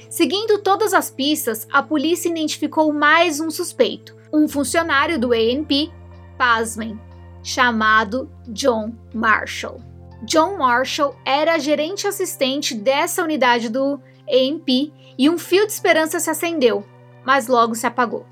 Seguindo 0.10 0.60
todas 0.60 0.94
as 0.94 1.10
pistas, 1.10 1.68
a 1.72 1.84
polícia 1.84 2.30
identificou 2.30 2.92
mais 2.94 3.40
um 3.40 3.52
suspeito, 3.52 4.16
um 4.32 4.48
funcionário 4.48 5.20
do 5.20 5.34
ANP, 5.34 5.92
pasmem, 6.38 7.00
chamado 7.44 8.30
John 8.48 8.94
Marshall. 9.14 9.82
John 10.24 10.58
Marshall 10.58 11.16
era 11.26 11.60
gerente 11.60 12.08
assistente 12.08 12.76
dessa 12.76 13.24
unidade 13.24 13.70
do 13.70 14.00
ANP 14.30 14.92
e 15.22 15.30
um 15.30 15.38
fio 15.38 15.68
de 15.68 15.72
esperança 15.72 16.20
se 16.20 16.32
acendeu, 16.32 16.84
mas 17.24 17.48
logo 17.48 17.76
se 17.76 17.86
apagou. 17.86 18.26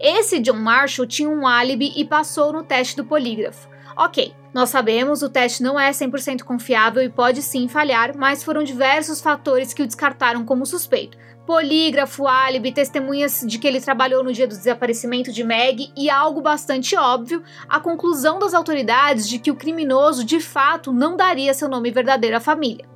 Esse 0.00 0.38
John 0.38 0.54
Marshall 0.54 1.06
tinha 1.06 1.28
um 1.28 1.46
álibi 1.46 1.92
e 1.94 2.06
passou 2.06 2.54
no 2.54 2.62
teste 2.62 2.96
do 2.96 3.04
polígrafo. 3.04 3.68
Ok, 3.94 4.32
nós 4.54 4.70
sabemos 4.70 5.20
o 5.20 5.28
teste 5.28 5.62
não 5.62 5.78
é 5.78 5.90
100% 5.90 6.42
confiável 6.44 7.02
e 7.02 7.10
pode 7.10 7.42
sim 7.42 7.68
falhar, 7.68 8.16
mas 8.16 8.42
foram 8.42 8.64
diversos 8.64 9.20
fatores 9.20 9.74
que 9.74 9.82
o 9.82 9.86
descartaram 9.86 10.42
como 10.42 10.64
suspeito. 10.64 11.18
Polígrafo, 11.44 12.26
álibi, 12.26 12.72
testemunhas 12.72 13.44
de 13.46 13.58
que 13.58 13.68
ele 13.68 13.78
trabalhou 13.78 14.24
no 14.24 14.32
dia 14.32 14.46
do 14.46 14.56
desaparecimento 14.56 15.30
de 15.30 15.44
Meg 15.44 15.92
e 15.94 16.08
algo 16.08 16.40
bastante 16.40 16.96
óbvio, 16.96 17.42
a 17.68 17.78
conclusão 17.78 18.38
das 18.38 18.54
autoridades 18.54 19.28
de 19.28 19.38
que 19.38 19.50
o 19.50 19.56
criminoso 19.56 20.24
de 20.24 20.40
fato 20.40 20.94
não 20.94 21.14
daria 21.14 21.52
seu 21.52 21.68
nome 21.68 21.90
verdadeiro 21.90 22.38
à 22.38 22.40
família. 22.40 22.90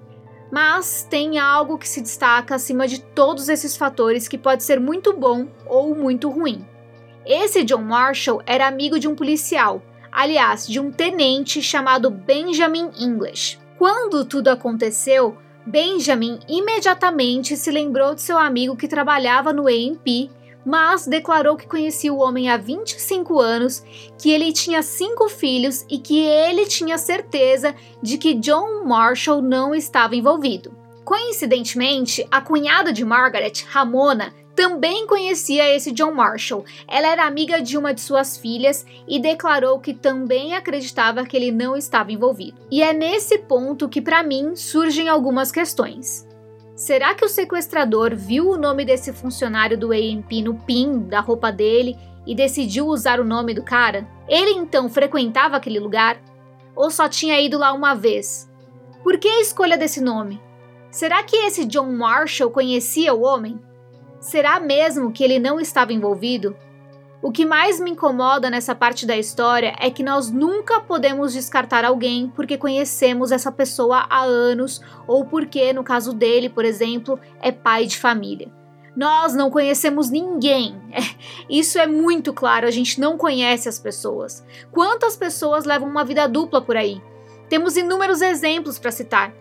Mas 0.50 1.06
tem 1.08 1.38
algo 1.38 1.78
que 1.78 1.88
se 1.88 2.00
destaca 2.00 2.54
acima 2.54 2.86
de 2.86 3.00
todos 3.00 3.48
esses 3.48 3.76
fatores 3.76 4.28
que 4.28 4.38
pode 4.38 4.62
ser 4.62 4.78
muito 4.80 5.12
bom 5.12 5.48
ou 5.66 5.94
muito 5.94 6.30
ruim. 6.30 6.64
Esse 7.24 7.64
John 7.64 7.82
Marshall 7.82 8.42
era 8.46 8.68
amigo 8.68 8.98
de 8.98 9.08
um 9.08 9.16
policial, 9.16 9.82
aliás, 10.12 10.66
de 10.66 10.78
um 10.78 10.92
tenente 10.92 11.60
chamado 11.60 12.10
Benjamin 12.10 12.90
English. 12.98 13.58
Quando 13.76 14.24
tudo 14.24 14.48
aconteceu, 14.48 15.36
Benjamin 15.66 16.38
imediatamente 16.48 17.56
se 17.56 17.70
lembrou 17.72 18.14
de 18.14 18.22
seu 18.22 18.38
amigo 18.38 18.76
que 18.76 18.86
trabalhava 18.86 19.52
no 19.52 19.66
AMP 19.66 20.30
mas 20.66 21.06
declarou 21.06 21.56
que 21.56 21.68
conhecia 21.68 22.12
o 22.12 22.18
homem 22.18 22.48
há 22.48 22.56
25 22.56 23.38
anos, 23.38 23.84
que 24.18 24.32
ele 24.32 24.52
tinha 24.52 24.82
cinco 24.82 25.28
filhos 25.28 25.86
e 25.88 25.98
que 25.98 26.18
ele 26.18 26.66
tinha 26.66 26.98
certeza 26.98 27.72
de 28.02 28.18
que 28.18 28.34
John 28.34 28.84
Marshall 28.84 29.40
não 29.40 29.72
estava 29.72 30.16
envolvido. 30.16 30.76
Coincidentemente, 31.04 32.26
a 32.32 32.40
cunhada 32.40 32.92
de 32.92 33.04
Margaret, 33.04 33.64
Ramona, 33.68 34.34
também 34.56 35.06
conhecia 35.06 35.72
esse 35.76 35.92
John 35.92 36.12
Marshall. 36.12 36.64
Ela 36.88 37.08
era 37.08 37.26
amiga 37.26 37.60
de 37.60 37.78
uma 37.78 37.94
de 37.94 38.00
suas 38.00 38.36
filhas 38.36 38.84
e 39.06 39.20
declarou 39.20 39.78
que 39.78 39.94
também 39.94 40.54
acreditava 40.54 41.24
que 41.24 41.36
ele 41.36 41.52
não 41.52 41.76
estava 41.76 42.10
envolvido. 42.10 42.58
E 42.70 42.82
é 42.82 42.92
nesse 42.92 43.38
ponto 43.38 43.88
que, 43.88 44.00
para 44.00 44.22
mim, 44.22 44.56
surgem 44.56 45.08
algumas 45.08 45.52
questões. 45.52 46.25
Será 46.76 47.14
que 47.14 47.24
o 47.24 47.28
sequestrador 47.28 48.14
viu 48.14 48.50
o 48.50 48.58
nome 48.58 48.84
desse 48.84 49.10
funcionário 49.10 49.78
do 49.78 49.92
AMP 49.92 50.42
no 50.42 50.54
PIN 50.54 51.08
da 51.08 51.20
roupa 51.20 51.50
dele 51.50 51.96
e 52.26 52.34
decidiu 52.34 52.86
usar 52.86 53.18
o 53.18 53.24
nome 53.24 53.54
do 53.54 53.62
cara? 53.62 54.06
Ele 54.28 54.50
então 54.50 54.86
frequentava 54.86 55.56
aquele 55.56 55.80
lugar? 55.80 56.20
Ou 56.74 56.90
só 56.90 57.08
tinha 57.08 57.40
ido 57.40 57.56
lá 57.56 57.72
uma 57.72 57.94
vez? 57.94 58.46
Por 59.02 59.16
que 59.16 59.26
a 59.26 59.40
escolha 59.40 59.78
desse 59.78 60.02
nome? 60.02 60.38
Será 60.90 61.22
que 61.22 61.34
esse 61.34 61.64
John 61.64 61.90
Marshall 61.92 62.50
conhecia 62.50 63.14
o 63.14 63.22
homem? 63.22 63.58
Será 64.20 64.60
mesmo 64.60 65.10
que 65.10 65.24
ele 65.24 65.38
não 65.38 65.58
estava 65.58 65.94
envolvido? 65.94 66.54
O 67.22 67.32
que 67.32 67.46
mais 67.46 67.80
me 67.80 67.90
incomoda 67.90 68.50
nessa 68.50 68.74
parte 68.74 69.06
da 69.06 69.16
história 69.16 69.74
é 69.80 69.90
que 69.90 70.02
nós 70.02 70.30
nunca 70.30 70.80
podemos 70.80 71.32
descartar 71.32 71.84
alguém 71.84 72.30
porque 72.36 72.58
conhecemos 72.58 73.32
essa 73.32 73.50
pessoa 73.50 74.06
há 74.10 74.22
anos 74.22 74.82
ou 75.06 75.24
porque, 75.24 75.72
no 75.72 75.82
caso 75.82 76.12
dele, 76.12 76.50
por 76.50 76.64
exemplo, 76.64 77.18
é 77.40 77.50
pai 77.50 77.86
de 77.86 77.96
família. 77.96 78.52
Nós 78.94 79.34
não 79.34 79.50
conhecemos 79.50 80.10
ninguém. 80.10 80.78
Isso 81.48 81.78
é 81.78 81.86
muito 81.86 82.32
claro, 82.32 82.66
a 82.66 82.70
gente 82.70 83.00
não 83.00 83.16
conhece 83.16 83.68
as 83.68 83.78
pessoas. 83.78 84.44
Quantas 84.70 85.16
pessoas 85.16 85.64
levam 85.64 85.88
uma 85.88 86.04
vida 86.04 86.26
dupla 86.28 86.60
por 86.60 86.76
aí? 86.76 87.00
Temos 87.48 87.76
inúmeros 87.76 88.20
exemplos 88.20 88.78
para 88.78 88.90
citar. 88.90 89.32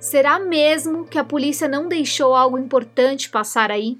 Será 0.00 0.38
mesmo 0.38 1.04
que 1.04 1.18
a 1.18 1.24
polícia 1.24 1.68
não 1.68 1.86
deixou 1.86 2.34
algo 2.34 2.58
importante 2.58 3.30
passar 3.30 3.70
aí? 3.70 3.98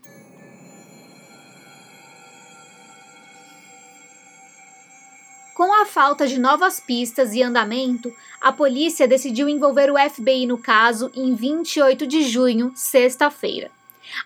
Com 5.61 5.75
a 5.75 5.85
falta 5.85 6.27
de 6.27 6.41
novas 6.41 6.81
pistas 6.81 7.35
e 7.35 7.43
andamento, 7.43 8.11
a 8.41 8.51
polícia 8.51 9.07
decidiu 9.07 9.47
envolver 9.47 9.91
o 9.91 10.11
FBI 10.11 10.47
no 10.47 10.57
caso 10.57 11.11
em 11.15 11.35
28 11.35 12.07
de 12.07 12.23
junho, 12.23 12.73
sexta-feira. 12.75 13.71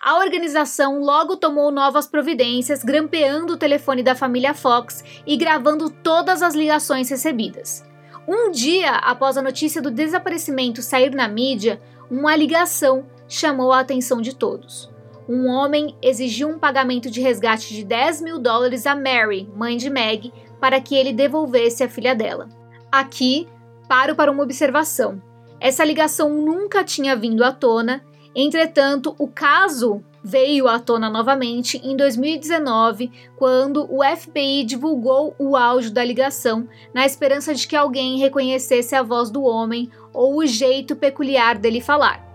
A 0.01 0.17
organização 0.19 1.01
logo 1.01 1.35
tomou 1.35 1.73
novas 1.73 2.07
providências, 2.07 2.85
grampeando 2.85 3.51
o 3.51 3.57
telefone 3.57 4.01
da 4.01 4.15
família 4.15 4.53
Fox 4.53 5.03
e 5.27 5.35
gravando 5.35 5.89
todas 5.89 6.41
as 6.41 6.55
ligações 6.55 7.09
recebidas. 7.09 7.83
Um 8.25 8.49
dia 8.49 8.91
após 8.91 9.35
a 9.35 9.41
notícia 9.41 9.81
do 9.81 9.91
desaparecimento 9.91 10.81
sair 10.81 11.13
na 11.13 11.27
mídia, 11.27 11.81
uma 12.09 12.33
ligação 12.33 13.07
chamou 13.27 13.73
a 13.73 13.81
atenção 13.81 14.21
de 14.21 14.33
todos. 14.33 14.89
Um 15.27 15.47
homem 15.47 15.97
exigiu 16.03 16.47
um 16.47 16.59
pagamento 16.59 17.09
de 17.09 17.19
resgate 17.19 17.73
de 17.73 17.83
10 17.83 18.21
mil 18.21 18.37
dólares 18.37 18.85
a 18.85 18.95
Mary, 18.95 19.49
mãe 19.55 19.75
de 19.75 19.89
Meg, 19.89 20.31
para 20.59 20.79
que 20.81 20.95
ele 20.95 21.13
devolvesse 21.13 21.83
a 21.83 21.89
filha 21.89 22.15
dela. 22.15 22.49
Aqui, 22.91 23.47
paro 23.87 24.15
para 24.15 24.31
uma 24.31 24.43
observação. 24.43 25.21
Essa 25.59 25.85
ligação 25.85 26.29
nunca 26.29 26.83
tinha 26.83 27.15
vindo 27.15 27.43
à 27.43 27.51
tona, 27.51 28.03
entretanto, 28.35 29.15
o 29.17 29.27
caso 29.27 30.03
veio 30.23 30.67
à 30.67 30.79
tona 30.79 31.07
novamente 31.07 31.77
em 31.77 31.95
2019, 31.95 33.11
quando 33.37 33.87
o 33.93 34.03
FBI 34.03 34.63
divulgou 34.63 35.35
o 35.37 35.55
áudio 35.55 35.91
da 35.91 36.03
ligação, 36.03 36.67
na 36.93 37.05
esperança 37.05 37.53
de 37.53 37.67
que 37.67 37.75
alguém 37.75 38.17
reconhecesse 38.17 38.95
a 38.95 39.03
voz 39.03 39.29
do 39.29 39.43
homem 39.43 39.89
ou 40.11 40.37
o 40.37 40.45
jeito 40.45 40.95
peculiar 40.95 41.59
dele 41.59 41.79
falar. 41.79 42.25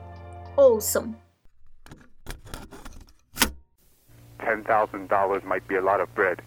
Ouçam. 0.56 1.14
$10,000 4.38 5.44
might 5.44 5.66
be 5.66 5.76
a 5.76 5.80
lot 5.80 6.00
of 6.00 6.10
bread, 6.14 6.38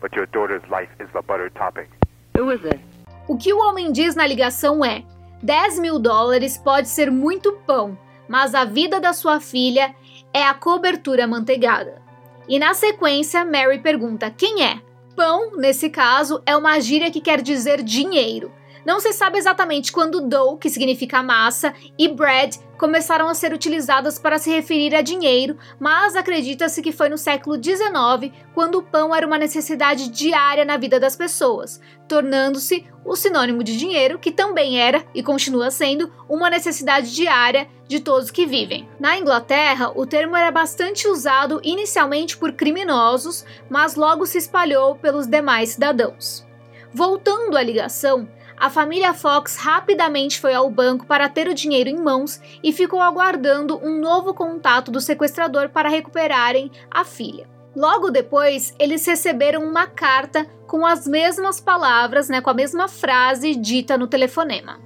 but 0.00 0.14
your 0.14 0.26
daughter's 0.26 0.62
life 0.70 0.90
is 1.00 1.08
the 1.12 1.22
butter 1.22 1.50
topping. 1.50 1.88
Who 2.36 2.50
is 2.52 2.64
it? 2.64 2.80
O 3.26 3.36
que 3.36 3.52
o 3.52 3.58
homem 3.58 3.92
diz 3.92 4.14
na 4.14 4.26
ligação 4.26 4.84
é: 4.84 5.04
10 5.42 5.78
mil 5.78 5.98
dólares 5.98 6.58
pode 6.58 6.88
ser 6.88 7.10
muito 7.10 7.52
pão, 7.66 7.98
mas 8.28 8.54
a 8.54 8.64
vida 8.64 9.00
da 9.00 9.12
sua 9.12 9.40
filha 9.40 9.94
é 10.32 10.42
a 10.44 10.54
cobertura 10.54 11.26
manteigada. 11.26 12.02
E 12.48 12.58
na 12.58 12.74
sequência, 12.74 13.44
Mary 13.44 13.78
pergunta: 13.78 14.30
quem 14.30 14.64
é? 14.64 14.80
Pão, 15.16 15.56
nesse 15.56 15.88
caso, 15.88 16.42
é 16.44 16.56
uma 16.56 16.80
gíria 16.80 17.10
que 17.10 17.20
quer 17.20 17.40
dizer 17.40 17.82
dinheiro. 17.82 18.52
Não 18.84 19.00
se 19.00 19.12
sabe 19.12 19.38
exatamente 19.38 19.90
quando 19.90 20.20
dough, 20.20 20.58
que 20.58 20.68
significa 20.68 21.22
massa, 21.22 21.72
e 21.98 22.08
bread 22.08 22.58
começaram 22.76 23.28
a 23.28 23.34
ser 23.34 23.52
utilizadas 23.52 24.18
para 24.18 24.38
se 24.38 24.50
referir 24.50 24.94
a 24.94 25.00
dinheiro, 25.00 25.56
mas 25.80 26.14
acredita-se 26.14 26.82
que 26.82 26.92
foi 26.92 27.08
no 27.08 27.16
século 27.16 27.56
XIX, 27.62 28.32
quando 28.52 28.78
o 28.78 28.82
pão 28.82 29.14
era 29.14 29.26
uma 29.26 29.38
necessidade 29.38 30.10
diária 30.10 30.64
na 30.64 30.76
vida 30.76 31.00
das 31.00 31.16
pessoas, 31.16 31.80
tornando-se 32.06 32.84
o 33.04 33.16
sinônimo 33.16 33.64
de 33.64 33.76
dinheiro, 33.76 34.18
que 34.18 34.30
também 34.30 34.78
era 34.78 35.04
e 35.14 35.22
continua 35.22 35.70
sendo 35.70 36.12
uma 36.28 36.50
necessidade 36.50 37.14
diária 37.14 37.68
de 37.88 38.00
todos 38.00 38.30
que 38.30 38.44
vivem. 38.44 38.88
Na 38.98 39.16
Inglaterra, 39.16 39.92
o 39.94 40.06
termo 40.06 40.36
era 40.36 40.50
bastante 40.50 41.06
usado 41.08 41.60
inicialmente 41.62 42.36
por 42.36 42.52
criminosos, 42.52 43.44
mas 43.70 43.94
logo 43.94 44.26
se 44.26 44.38
espalhou 44.38 44.96
pelos 44.96 45.26
demais 45.26 45.70
cidadãos. 45.70 46.46
Voltando 46.92 47.56
à 47.56 47.62
ligação, 47.62 48.28
a 48.64 48.70
família 48.70 49.12
Fox 49.12 49.56
rapidamente 49.56 50.40
foi 50.40 50.54
ao 50.54 50.70
banco 50.70 51.04
para 51.04 51.28
ter 51.28 51.48
o 51.48 51.54
dinheiro 51.54 51.90
em 51.90 52.02
mãos 52.02 52.40
e 52.62 52.72
ficou 52.72 52.98
aguardando 52.98 53.78
um 53.84 54.00
novo 54.00 54.32
contato 54.32 54.90
do 54.90 55.02
sequestrador 55.02 55.68
para 55.68 55.90
recuperarem 55.90 56.70
a 56.90 57.04
filha. 57.04 57.46
Logo 57.76 58.10
depois, 58.10 58.74
eles 58.78 59.04
receberam 59.04 59.62
uma 59.62 59.86
carta 59.86 60.46
com 60.66 60.86
as 60.86 61.06
mesmas 61.06 61.60
palavras, 61.60 62.30
né, 62.30 62.40
com 62.40 62.48
a 62.48 62.54
mesma 62.54 62.88
frase 62.88 63.54
dita 63.54 63.98
no 63.98 64.06
telefonema. 64.06 64.80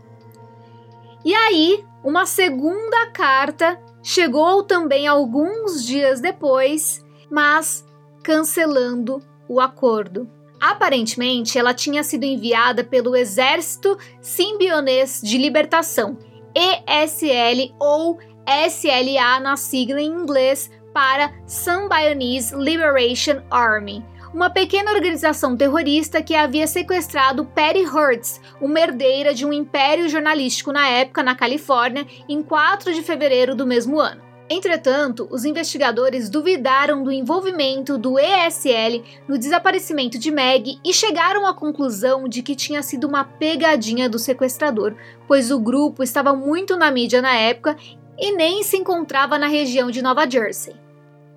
E 1.24 1.32
aí, 1.32 1.84
uma 2.02 2.26
segunda 2.26 3.12
carta 3.12 3.80
chegou 4.02 4.64
também 4.64 5.06
alguns 5.06 5.86
dias 5.86 6.20
depois, 6.20 7.06
mas 7.30 7.86
cancelando 8.24 9.22
o 9.48 9.60
acordo. 9.60 10.28
Aparentemente, 10.60 11.58
ela 11.58 11.72
tinha 11.72 12.02
sido 12.02 12.24
enviada 12.24 12.82
pelo 12.82 13.14
Exército 13.14 13.96
Simbionês 14.20 15.20
de 15.22 15.38
Libertação, 15.38 16.18
ESL 16.54 17.74
ou 17.78 18.18
SLA 18.46 19.40
na 19.40 19.56
sigla 19.56 20.00
em 20.00 20.10
inglês 20.10 20.70
para 20.92 21.32
Symbionese 21.46 22.56
Liberation 22.56 23.42
Army, 23.50 24.04
uma 24.34 24.50
pequena 24.50 24.90
organização 24.92 25.56
terrorista 25.56 26.22
que 26.22 26.34
havia 26.34 26.66
sequestrado 26.66 27.44
Patty 27.44 27.84
Hearst, 27.84 28.40
uma 28.60 28.80
herdeira 28.80 29.32
de 29.32 29.46
um 29.46 29.52
império 29.52 30.08
jornalístico 30.08 30.72
na 30.72 30.88
época 30.88 31.22
na 31.22 31.34
Califórnia, 31.34 32.06
em 32.28 32.42
4 32.42 32.92
de 32.92 33.02
fevereiro 33.02 33.54
do 33.54 33.66
mesmo 33.66 34.00
ano. 34.00 34.27
Entretanto, 34.50 35.28
os 35.30 35.44
investigadores 35.44 36.30
duvidaram 36.30 37.02
do 37.02 37.12
envolvimento 37.12 37.98
do 37.98 38.18
ESL 38.18 39.04
no 39.28 39.36
desaparecimento 39.36 40.18
de 40.18 40.30
Meg 40.30 40.78
e 40.82 40.94
chegaram 40.94 41.46
à 41.46 41.52
conclusão 41.52 42.26
de 42.26 42.42
que 42.42 42.56
tinha 42.56 42.82
sido 42.82 43.06
uma 43.06 43.24
pegadinha 43.24 44.08
do 44.08 44.18
sequestrador, 44.18 44.94
pois 45.26 45.50
o 45.50 45.60
grupo 45.60 46.02
estava 46.02 46.32
muito 46.32 46.76
na 46.78 46.90
mídia 46.90 47.20
na 47.20 47.34
época 47.34 47.76
e 48.18 48.32
nem 48.32 48.62
se 48.62 48.78
encontrava 48.78 49.38
na 49.38 49.46
região 49.46 49.90
de 49.90 50.00
Nova 50.00 50.28
Jersey. 50.28 50.74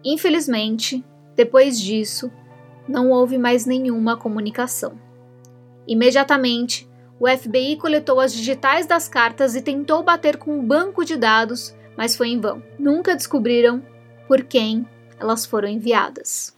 Infelizmente, 0.06 1.04
depois 1.36 1.80
disso, 1.80 2.32
não 2.88 3.12
houve 3.12 3.38
mais 3.38 3.66
nenhuma 3.66 4.16
comunicação. 4.16 4.98
Imediatamente, 5.86 6.90
o 7.20 7.28
FBI 7.28 7.76
coletou 7.76 8.20
as 8.22 8.34
digitais 8.34 8.86
das 8.86 9.08
cartas 9.08 9.54
e 9.54 9.62
tentou 9.62 10.02
bater 10.02 10.38
com 10.38 10.58
um 10.58 10.66
banco 10.66 11.04
de 11.04 11.18
dados 11.18 11.76
mas 11.98 12.16
foi 12.16 12.30
em 12.30 12.40
vão. 12.40 12.62
Nunca 12.78 13.16
descobriram 13.16 13.84
por 14.28 14.44
quem 14.44 14.88
elas 15.20 15.46
foram 15.46 15.68
enviadas. 15.68 16.56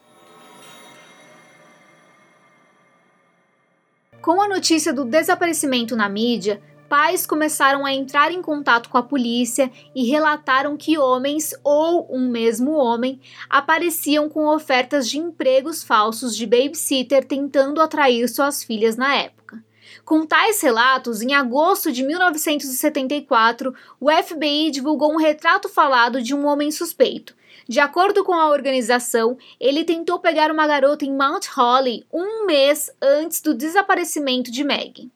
Com 4.22 4.42
a 4.42 4.48
notícia 4.48 4.94
do 4.94 5.04
desaparecimento 5.04 5.98
na 5.98 6.08
mídia, 6.08 6.62
pais 6.88 7.26
começaram 7.26 7.86
a 7.86 7.92
entrar 7.92 8.32
em 8.32 8.42
contato 8.42 8.88
com 8.88 8.98
a 8.98 9.04
polícia 9.04 9.72
e 9.96 10.06
relataram 10.06 10.78
que 10.78 10.98
homens 10.98 11.54
ou 11.64 12.08
um 12.10 12.30
mesmo 12.30 12.72
homem 12.74 13.20
apareciam 13.50 14.30
com 14.30 14.46
ofertas 14.46 15.10
de 15.10 15.18
empregos 15.18 15.84
falsos 15.84 16.38
de 16.38 16.46
babysitter 16.46 17.26
tentando 17.26 17.82
atrair 17.82 18.30
suas 18.30 18.64
filhas 18.64 18.96
na 18.96 19.16
época. 19.16 19.62
Com 20.06 20.26
tais 20.26 20.60
relatos, 20.60 21.22
em 21.22 21.34
agosto 21.34 21.90
de 21.90 22.04
1974, 22.04 23.74
o 24.02 24.12
FBI 24.12 24.70
divulgou 24.70 25.14
um 25.14 25.18
retrato 25.18 25.70
falado 25.70 26.22
de 26.22 26.36
um 26.36 26.46
homem 26.46 26.72
suspeito. 26.72 27.34
De 27.70 27.80
acordo 27.80 28.22
com 28.26 28.34
a 28.34 28.50
organização, 28.50 29.38
ele 29.58 29.86
tentou 29.86 30.20
pegar 30.20 30.52
uma 30.52 30.68
garota 30.68 31.06
em 31.06 31.16
Mount 31.16 31.48
Holly 31.48 32.06
um 32.12 32.46
mês 32.46 32.92
antes 33.02 33.42
do 33.42 33.54
desaparecimento 33.54 34.52
de 34.52 34.66
Meg. 34.66 35.10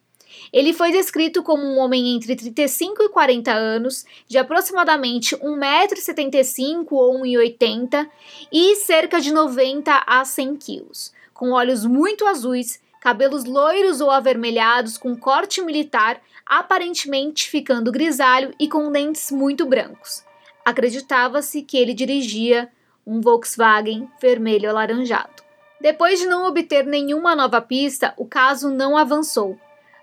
Ele 0.53 0.71
foi 0.71 0.93
descrito 0.93 1.43
como 1.43 1.63
um 1.63 1.77
homem 1.79 2.15
entre 2.15 2.33
35 2.33 3.03
e 3.03 3.09
40 3.09 3.51
anos, 3.51 4.05
de 4.25 4.37
aproximadamente 4.37 5.35
1,75m 5.35 6.87
ou 6.91 7.21
1,80m 7.23 8.07
e 8.49 8.77
cerca 8.77 9.19
de 9.19 9.33
90 9.33 10.03
a 10.07 10.23
100 10.23 10.55
quilos, 10.55 11.11
com 11.33 11.51
olhos 11.51 11.85
muito 11.85 12.25
azuis 12.25 12.79
cabelos 13.01 13.43
loiros 13.43 14.01
ou 14.01 14.11
avermelhados 14.11 14.97
com 14.97 15.15
corte 15.15 15.61
militar, 15.61 16.21
aparentemente 16.45 17.49
ficando 17.49 17.91
grisalho 17.91 18.53
e 18.59 18.67
com 18.67 18.91
dentes 18.91 19.31
muito 19.31 19.65
brancos. 19.65 20.23
Acreditava-se 20.65 21.61
que 21.61 21.77
ele 21.77 21.93
dirigia 21.93 22.69
um 23.05 23.21
Volkswagen 23.21 24.09
vermelho 24.21 24.69
alaranjado. 24.69 25.43
Depois 25.79 26.19
de 26.19 26.25
não 26.25 26.47
obter 26.47 26.85
nenhuma 26.85 27.35
nova 27.35 27.61
pista, 27.61 28.13
o 28.17 28.25
caso 28.25 28.69
não 28.69 28.97
avançou. 28.97 29.57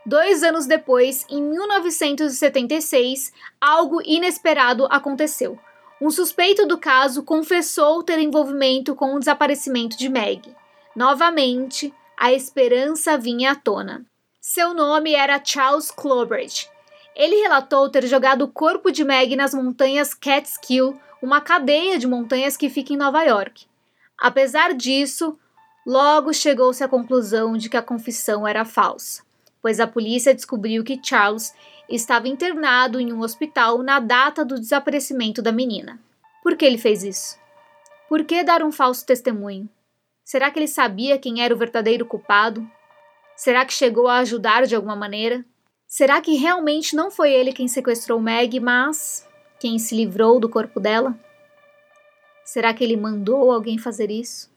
Dois 0.07 0.43
anos 0.43 0.67
depois, 0.67 1.27
em 1.29 1.43
1976, 1.43 3.33
algo 3.61 4.01
inesperado 4.05 4.87
aconteceu. 4.91 5.59
Um 6.01 6.11
suspeito 6.11 6.67
do 6.67 6.77
caso 6.79 7.23
confessou 7.23 8.03
ter 8.03 8.19
envolvimento 8.19 8.95
com 8.95 9.15
o 9.15 9.19
desaparecimento 9.19 9.97
de 9.97 10.09
Meg. 10.09 10.55
Novamente, 10.95 11.93
a 12.25 12.33
esperança 12.33 13.19
vinha 13.19 13.51
à 13.51 13.55
tona. 13.55 14.03
Seu 14.41 14.73
nome 14.73 15.13
era 15.13 15.39
Charles 15.45 15.91
Clobridge. 15.91 16.71
Ele 17.15 17.37
relatou 17.37 17.91
ter 17.91 18.07
jogado 18.07 18.47
o 18.47 18.49
corpo 18.49 18.91
de 18.91 19.05
Meg 19.05 19.37
nas 19.37 19.53
montanhas 19.53 20.15
Catskill, 20.15 20.99
uma 21.21 21.43
cadeia 21.43 21.99
de 21.99 22.07
montanhas 22.07 22.57
que 22.57 22.71
fica 22.71 22.95
em 22.95 22.97
Nova 22.97 23.23
York. 23.25 23.67
Apesar 24.17 24.73
disso, 24.73 25.39
logo 25.87 26.33
chegou-se 26.33 26.83
à 26.83 26.89
conclusão 26.89 27.59
de 27.59 27.69
que 27.69 27.77
a 27.77 27.83
confissão 27.83 28.49
era 28.49 28.65
falsa, 28.65 29.23
pois 29.61 29.79
a 29.79 29.87
polícia 29.87 30.35
descobriu 30.35 30.83
que 30.83 30.99
Charles 31.05 31.55
estava 31.91 32.27
internado 32.27 32.99
em 32.99 33.13
um 33.13 33.21
hospital 33.21 33.83
na 33.83 34.01
data 34.01 34.43
do 34.47 34.59
desaparecimento 34.59 35.43
da 35.43 35.53
menina. 35.53 36.01
Por 36.43 36.57
que 36.57 36.65
ele 36.65 36.79
fez 36.79 37.05
isso? 37.05 37.39
Por 38.09 38.25
que 38.25 38.43
dar 38.43 38.63
um 38.63 38.73
falso 38.73 39.05
testemunho? 39.05 39.69
Será 40.25 40.51
que 40.51 40.59
ele 40.59 40.67
sabia 40.67 41.19
quem 41.19 41.43
era 41.43 41.55
o 41.55 41.59
verdadeiro 41.59 42.07
culpado? 42.07 42.67
Será 43.37 43.65
que 43.67 43.75
chegou 43.75 44.09
a 44.09 44.19
ajudar 44.19 44.67
de 44.67 44.75
alguma 44.75 44.97
maneira? 44.97 45.45
Será 45.87 46.21
que 46.23 46.35
realmente 46.35 46.97
não 46.97 47.11
foi 47.11 47.31
ele 47.31 47.53
quem 47.53 47.69
sequestrou 47.69 48.19
Meg, 48.19 48.59
mas 48.59 49.29
quem 49.61 49.79
se 49.79 49.95
livrou 49.95 50.41
do 50.41 50.49
corpo 50.49 50.81
dela? 50.81 51.15
Será 52.43 52.73
que 52.73 52.83
ele 52.83 52.97
mandou 52.97 53.53
alguém 53.53 53.77
fazer 53.77 54.11
isso? 54.11 54.51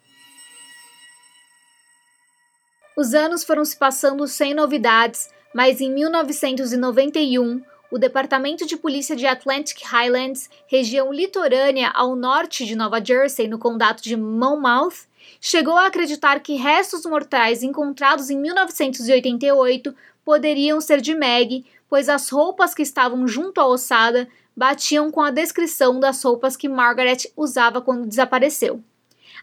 Os 2.95 3.13
anos 3.13 3.43
foram 3.43 3.63
se 3.65 3.77
passando 3.77 4.25
sem 4.25 4.53
novidades, 4.53 5.30
mas 5.53 5.82
em 5.82 5.91
1991, 5.91 7.62
o 7.89 7.97
Departamento 7.97 8.65
de 8.65 8.76
Polícia 8.76 9.15
de 9.15 9.26
Atlantic 9.26 9.82
Highlands, 9.84 10.50
região 10.67 11.12
litorânea 11.12 11.89
ao 11.93 12.15
norte 12.15 12.65
de 12.65 12.76
Nova 12.76 13.04
Jersey, 13.04 13.47
no 13.47 13.58
condado 13.58 14.02
de 14.02 14.17
Monmouth, 14.17 15.08
chegou 15.39 15.78
a 15.78 15.86
acreditar 15.86 16.39
que 16.41 16.56
restos 16.56 17.06
mortais 17.06 17.63
encontrados 17.63 18.30
em 18.30 18.38
1988 18.38 19.95
poderiam 20.26 20.82
ser 20.82 21.00
de 21.00 21.15
Meg, 21.15 21.65
pois 21.89 22.10
as 22.10 22.30
roupas 22.30 22.73
que 22.73 22.82
estavam 22.82 23.26
junto 23.26 23.62
à 23.62 23.65
ossada 23.65 24.28
batiam 24.56 25.10
com 25.10 25.21
a 25.21 25.32
descrição 25.32 26.00
das 26.00 26.21
roupas 26.21 26.58
que 26.58 26.67
Margaret 26.67 27.32
usava 27.38 27.82
quando 27.82 28.08
desapareceu. 28.08 28.84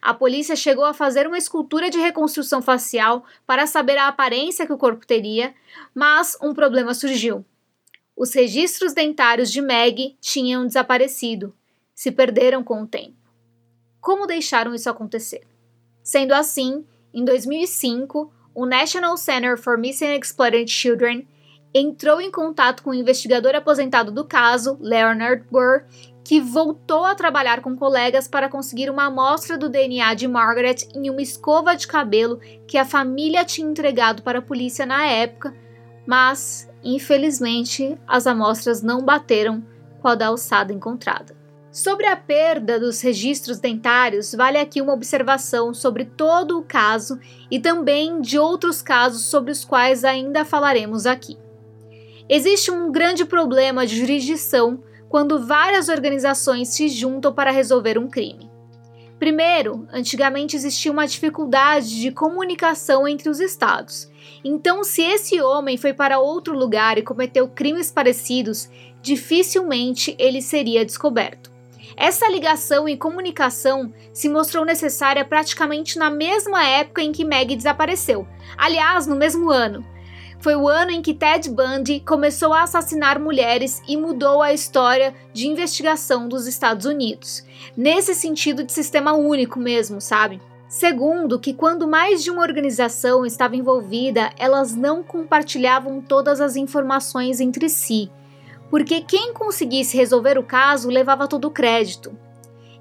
A 0.02 0.12
polícia 0.12 0.54
chegou 0.54 0.84
a 0.84 0.92
fazer 0.92 1.26
uma 1.26 1.38
escultura 1.38 1.88
de 1.88 1.98
reconstrução 1.98 2.60
facial 2.60 3.24
para 3.46 3.66
saber 3.66 3.96
a 3.96 4.08
aparência 4.08 4.66
que 4.66 4.72
o 4.72 4.76
corpo 4.76 5.06
teria, 5.06 5.54
mas 5.94 6.36
um 6.42 6.52
problema 6.52 6.92
surgiu. 6.92 7.44
Os 8.16 8.32
registros 8.32 8.92
dentários 8.92 9.50
de 9.50 9.60
Meg 9.60 10.16
tinham 10.20 10.66
desaparecido, 10.66 11.54
se 11.94 12.12
perderam 12.12 12.62
com 12.62 12.82
o 12.82 12.86
tempo. 12.86 13.16
Como 14.00 14.26
deixaram 14.26 14.74
isso 14.74 14.88
acontecer? 14.88 15.42
Sendo 16.02 16.32
assim, 16.32 16.84
em 17.12 17.24
2005, 17.24 18.32
o 18.54 18.66
National 18.66 19.16
Center 19.16 19.58
for 19.58 19.76
Missing 19.76 20.06
and 20.06 20.18
Exploited 20.18 20.70
Children 20.70 21.26
entrou 21.74 22.20
em 22.20 22.30
contato 22.30 22.84
com 22.84 22.90
o 22.90 22.94
investigador 22.94 23.54
aposentado 23.56 24.12
do 24.12 24.24
caso, 24.24 24.78
Leonard 24.80 25.44
Burr, 25.50 25.84
que 26.22 26.40
voltou 26.40 27.04
a 27.04 27.14
trabalhar 27.14 27.60
com 27.60 27.76
colegas 27.76 28.28
para 28.28 28.48
conseguir 28.48 28.88
uma 28.88 29.06
amostra 29.06 29.58
do 29.58 29.68
DNA 29.68 30.14
de 30.14 30.28
Margaret 30.28 30.88
em 30.94 31.10
uma 31.10 31.20
escova 31.20 31.74
de 31.74 31.86
cabelo 31.86 32.38
que 32.66 32.78
a 32.78 32.84
família 32.84 33.44
tinha 33.44 33.68
entregado 33.68 34.22
para 34.22 34.38
a 34.38 34.42
polícia 34.42 34.86
na 34.86 35.04
época, 35.04 35.54
mas, 36.06 36.70
infelizmente, 36.82 37.98
as 38.06 38.26
amostras 38.26 38.82
não 38.82 39.02
bateram 39.02 39.64
com 40.00 40.08
a 40.08 40.14
da 40.14 40.26
alçada 40.26 40.72
encontrada. 40.72 41.34
Sobre 41.72 42.06
a 42.06 42.14
perda 42.14 42.78
dos 42.78 43.00
registros 43.00 43.58
dentários, 43.58 44.32
vale 44.32 44.58
aqui 44.58 44.80
uma 44.80 44.92
observação 44.92 45.74
sobre 45.74 46.04
todo 46.04 46.58
o 46.58 46.62
caso 46.62 47.18
e 47.50 47.58
também 47.58 48.20
de 48.20 48.38
outros 48.38 48.80
casos 48.80 49.22
sobre 49.24 49.50
os 49.50 49.64
quais 49.64 50.04
ainda 50.04 50.44
falaremos 50.44 51.04
aqui. 51.04 51.36
Existe 52.28 52.70
um 52.70 52.92
grande 52.92 53.24
problema 53.24 53.84
de 53.86 53.96
jurisdição 53.96 54.82
quando 55.08 55.44
várias 55.44 55.88
organizações 55.88 56.68
se 56.68 56.88
juntam 56.88 57.32
para 57.32 57.50
resolver 57.50 57.98
um 57.98 58.08
crime. 58.08 58.50
Primeiro, 59.18 59.86
antigamente 59.92 60.54
existia 60.54 60.92
uma 60.92 61.06
dificuldade 61.06 62.00
de 62.00 62.12
comunicação 62.12 63.08
entre 63.08 63.28
os 63.28 63.40
estados. 63.40 64.08
Então, 64.44 64.84
se 64.84 65.02
esse 65.02 65.40
homem 65.40 65.76
foi 65.76 65.92
para 65.92 66.18
outro 66.18 66.56
lugar 66.56 66.98
e 66.98 67.02
cometeu 67.02 67.48
crimes 67.48 67.90
parecidos, 67.90 68.68
dificilmente 69.00 70.14
ele 70.18 70.40
seria 70.42 70.84
descoberto. 70.84 71.52
Essa 71.96 72.28
ligação 72.28 72.88
e 72.88 72.96
comunicação 72.96 73.92
se 74.12 74.28
mostrou 74.28 74.64
necessária 74.64 75.24
praticamente 75.24 75.98
na 75.98 76.10
mesma 76.10 76.66
época 76.66 77.02
em 77.02 77.12
que 77.12 77.24
Meg 77.24 77.54
desapareceu, 77.54 78.26
aliás, 78.56 79.06
no 79.06 79.16
mesmo 79.16 79.50
ano. 79.50 79.84
Foi 80.40 80.56
o 80.56 80.68
ano 80.68 80.90
em 80.90 81.00
que 81.00 81.14
Ted 81.14 81.48
Bundy 81.48 82.00
começou 82.00 82.52
a 82.52 82.64
assassinar 82.64 83.18
mulheres 83.18 83.80
e 83.88 83.96
mudou 83.96 84.42
a 84.42 84.52
história 84.52 85.14
de 85.32 85.48
investigação 85.48 86.28
dos 86.28 86.46
Estados 86.46 86.84
Unidos. 86.84 87.42
Nesse 87.74 88.14
sentido 88.14 88.62
de 88.62 88.70
sistema 88.70 89.14
único 89.14 89.58
mesmo, 89.58 90.02
sabe? 90.02 90.40
Segundo, 90.76 91.38
que 91.38 91.54
quando 91.54 91.86
mais 91.86 92.20
de 92.24 92.32
uma 92.32 92.42
organização 92.42 93.24
estava 93.24 93.54
envolvida, 93.54 94.32
elas 94.36 94.74
não 94.74 95.04
compartilhavam 95.04 96.00
todas 96.00 96.40
as 96.40 96.56
informações 96.56 97.38
entre 97.38 97.68
si, 97.68 98.10
porque 98.68 99.00
quem 99.00 99.32
conseguisse 99.32 99.96
resolver 99.96 100.36
o 100.36 100.42
caso 100.42 100.88
levava 100.88 101.28
todo 101.28 101.44
o 101.44 101.50
crédito. 101.52 102.18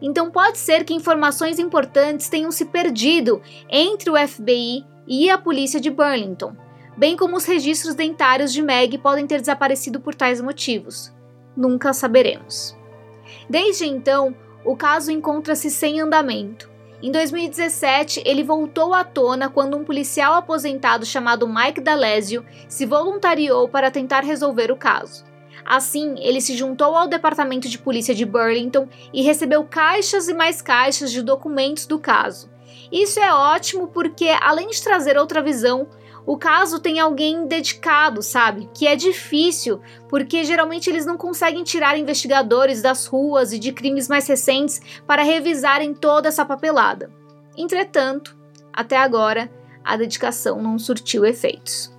Então 0.01 0.32
pode 0.32 0.58
ser 0.58 0.84
que 0.84 0.95
informações 0.95 1.60
importantes 1.60 2.29
tenham 2.29 2.51
se 2.51 2.65
perdido 2.65 3.43
entre 3.69 4.10
o 4.10 4.27
FBI 4.27 4.84
e 5.08 5.29
a 5.29 5.38
polícia 5.38 5.79
de 5.79 5.91
Burlington 5.91 6.56
bem 6.97 7.15
como 7.15 7.38
os 7.38 7.45
registros 7.45 7.95
dentários 7.95 8.53
de 8.53 8.62
Meg 8.62 8.97
podem 8.97 9.25
ter 9.25 9.39
desaparecido 9.39 9.99
por 9.99 10.15
tais 10.15 10.41
motivos. 10.41 11.13
Nunca 11.56 11.93
saberemos. 11.93 12.75
Desde 13.49 13.86
então, 13.86 14.36
o 14.65 14.75
caso 14.75 15.12
encontra-se 15.12 15.69
sem 15.69 15.99
andamento. 15.99 16.72
Em 17.03 17.11
2017, 17.11 18.23
ele 18.25 18.45
voltou 18.45 18.93
à 18.93 19.03
tona 19.03 19.49
quando 19.49 19.75
um 19.75 19.83
policial 19.83 20.35
aposentado 20.35 21.05
chamado 21.05 21.45
Mike 21.45 21.81
D'Alessio 21.81 22.45
se 22.65 22.85
voluntariou 22.85 23.67
para 23.67 23.91
tentar 23.91 24.23
resolver 24.23 24.71
o 24.71 24.77
caso. 24.77 25.25
Assim, 25.65 26.15
ele 26.19 26.39
se 26.39 26.55
juntou 26.55 26.95
ao 26.95 27.09
departamento 27.09 27.67
de 27.67 27.77
polícia 27.77 28.15
de 28.15 28.25
Burlington 28.25 28.87
e 29.13 29.21
recebeu 29.21 29.65
caixas 29.65 30.29
e 30.29 30.33
mais 30.33 30.61
caixas 30.61 31.11
de 31.11 31.21
documentos 31.21 31.85
do 31.85 31.99
caso. 31.99 32.49
Isso 32.89 33.19
é 33.19 33.33
ótimo 33.33 33.87
porque, 33.89 34.29
além 34.39 34.69
de 34.69 34.81
trazer 34.81 35.17
outra 35.17 35.41
visão, 35.41 35.89
o 36.25 36.38
caso 36.38 36.79
tem 36.79 36.99
alguém 36.99 37.45
dedicado, 37.45 38.21
sabe? 38.21 38.69
Que 38.73 38.88
é 38.88 38.95
difícil, 38.95 39.81
porque 40.07 40.43
geralmente 40.43 40.89
eles 40.89 41.05
não 41.05 41.17
conseguem 41.17 41.63
tirar 41.63 41.97
investigadores 41.97 42.81
das 42.81 43.05
ruas 43.05 43.51
e 43.51 43.59
de 43.59 43.71
crimes 43.73 44.07
mais 44.07 44.27
recentes 44.27 44.81
para 45.05 45.23
revisarem 45.23 45.93
toda 45.93 46.29
essa 46.29 46.45
papelada. 46.45 47.12
Entretanto, 47.57 48.36
até 48.71 48.97
agora, 48.97 49.51
a 49.83 49.97
dedicação 49.97 50.62
não 50.62 50.79
surtiu 50.79 51.25
efeitos. 51.25 51.92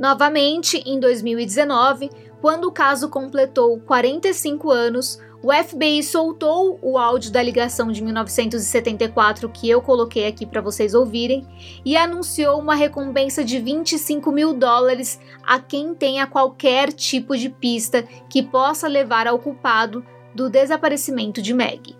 Novamente, 0.00 0.82
em 0.86 0.98
2019, 0.98 2.10
quando 2.40 2.64
o 2.64 2.72
caso 2.72 3.10
completou 3.10 3.78
45 3.80 4.70
anos, 4.70 5.20
o 5.42 5.52
FBI 5.52 6.02
soltou 6.02 6.78
o 6.80 6.96
áudio 6.96 7.30
da 7.30 7.42
ligação 7.42 7.92
de 7.92 8.02
1974 8.02 9.46
que 9.50 9.68
eu 9.68 9.82
coloquei 9.82 10.26
aqui 10.26 10.46
para 10.46 10.62
vocês 10.62 10.94
ouvirem 10.94 11.46
e 11.84 11.98
anunciou 11.98 12.58
uma 12.58 12.74
recompensa 12.74 13.44
de 13.44 13.58
25 13.58 14.32
mil 14.32 14.54
dólares 14.54 15.20
a 15.46 15.60
quem 15.60 15.94
tenha 15.94 16.26
qualquer 16.26 16.94
tipo 16.94 17.36
de 17.36 17.50
pista 17.50 18.02
que 18.30 18.42
possa 18.42 18.88
levar 18.88 19.26
ao 19.26 19.38
culpado 19.38 20.02
do 20.34 20.48
desaparecimento 20.48 21.42
de 21.42 21.52
Meg. 21.52 21.99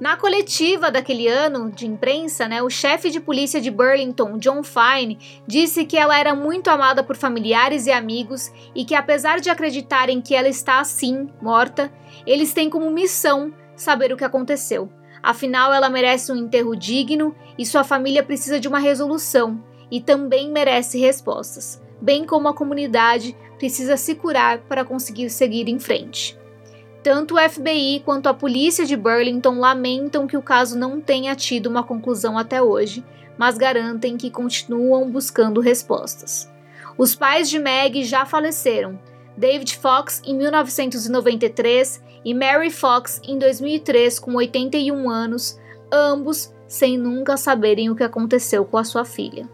Na 0.00 0.16
coletiva 0.16 0.90
daquele 0.90 1.28
ano 1.28 1.70
de 1.70 1.86
imprensa, 1.86 2.48
né, 2.48 2.62
o 2.62 2.68
chefe 2.68 3.10
de 3.10 3.20
polícia 3.20 3.60
de 3.60 3.70
Burlington, 3.70 4.38
John 4.38 4.62
Fine, 4.62 5.18
disse 5.46 5.84
que 5.84 5.96
ela 5.96 6.18
era 6.18 6.34
muito 6.34 6.68
amada 6.68 7.02
por 7.02 7.16
familiares 7.16 7.86
e 7.86 7.92
amigos 7.92 8.50
e 8.74 8.84
que, 8.84 8.94
apesar 8.94 9.40
de 9.40 9.50
acreditarem 9.50 10.20
que 10.20 10.34
ela 10.34 10.48
está 10.48 10.80
assim, 10.80 11.28
morta, 11.40 11.92
eles 12.26 12.52
têm 12.52 12.68
como 12.68 12.90
missão 12.90 13.54
saber 13.76 14.12
o 14.12 14.16
que 14.16 14.24
aconteceu. 14.24 14.90
Afinal, 15.22 15.72
ela 15.72 15.88
merece 15.88 16.32
um 16.32 16.36
enterro 16.36 16.74
digno 16.74 17.34
e 17.56 17.64
sua 17.64 17.84
família 17.84 18.22
precisa 18.22 18.58
de 18.58 18.68
uma 18.68 18.78
resolução 18.78 19.62
e 19.90 20.00
também 20.00 20.50
merece 20.50 20.98
respostas, 20.98 21.80
bem 22.00 22.24
como 22.24 22.48
a 22.48 22.54
comunidade 22.54 23.36
precisa 23.58 23.96
se 23.96 24.16
curar 24.16 24.58
para 24.58 24.84
conseguir 24.84 25.30
seguir 25.30 25.68
em 25.68 25.78
frente. 25.78 26.36
Tanto 27.04 27.34
o 27.34 27.38
FBI 27.38 28.00
quanto 28.02 28.30
a 28.30 28.34
polícia 28.34 28.86
de 28.86 28.96
Burlington 28.96 29.58
lamentam 29.58 30.26
que 30.26 30.38
o 30.38 30.42
caso 30.42 30.78
não 30.78 31.02
tenha 31.02 31.36
tido 31.36 31.66
uma 31.66 31.82
conclusão 31.82 32.38
até 32.38 32.62
hoje, 32.62 33.04
mas 33.36 33.58
garantem 33.58 34.16
que 34.16 34.30
continuam 34.30 35.10
buscando 35.10 35.60
respostas. 35.60 36.50
Os 36.96 37.14
pais 37.14 37.50
de 37.50 37.58
Meg 37.58 38.04
já 38.04 38.24
faleceram, 38.24 38.98
David 39.36 39.76
Fox 39.76 40.22
em 40.24 40.34
1993 40.34 42.02
e 42.24 42.32
Mary 42.32 42.70
Fox 42.70 43.20
em 43.22 43.38
2003 43.38 44.18
com 44.18 44.34
81 44.36 45.10
anos, 45.10 45.58
ambos 45.92 46.54
sem 46.66 46.96
nunca 46.96 47.36
saberem 47.36 47.90
o 47.90 47.94
que 47.94 48.02
aconteceu 48.02 48.64
com 48.64 48.78
a 48.78 48.84
sua 48.84 49.04
filha. 49.04 49.46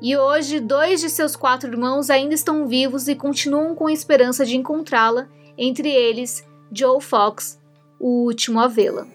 E 0.00 0.16
hoje, 0.16 0.58
dois 0.58 1.02
de 1.02 1.10
seus 1.10 1.36
quatro 1.36 1.68
irmãos 1.68 2.08
ainda 2.08 2.34
estão 2.34 2.66
vivos 2.66 3.08
e 3.08 3.14
continuam 3.14 3.74
com 3.74 3.88
a 3.88 3.92
esperança 3.92 4.46
de 4.46 4.56
encontrá-la 4.56 5.28
entre 5.62 5.90
eles 5.90 6.42
Joe 6.72 7.02
Fox, 7.02 7.60
o 7.98 8.24
último 8.24 8.58
a 8.58 8.66
vê-la. 8.66 9.06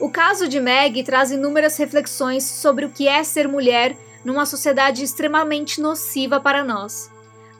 O 0.00 0.08
caso 0.08 0.48
de 0.48 0.58
Meg 0.60 1.02
traz 1.04 1.30
inúmeras 1.30 1.76
reflexões 1.76 2.42
sobre 2.42 2.86
o 2.86 2.90
que 2.90 3.06
é 3.06 3.22
ser 3.22 3.46
mulher 3.46 3.96
numa 4.24 4.46
sociedade 4.46 5.04
extremamente 5.04 5.78
nociva 5.78 6.40
para 6.40 6.64
nós. 6.64 7.10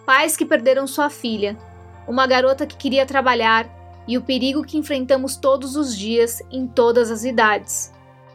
Pais 0.06 0.36
que 0.36 0.46
perderam 0.46 0.86
sua 0.86 1.10
filha, 1.10 1.58
uma 2.08 2.26
garota 2.26 2.66
que 2.66 2.76
queria 2.76 3.04
trabalhar 3.04 3.68
e 4.08 4.16
o 4.16 4.22
perigo 4.22 4.64
que 4.64 4.78
enfrentamos 4.78 5.36
todos 5.36 5.76
os 5.76 5.96
dias 5.96 6.42
em 6.50 6.66
todas 6.66 7.10
as 7.10 7.24
idades. 7.24 7.92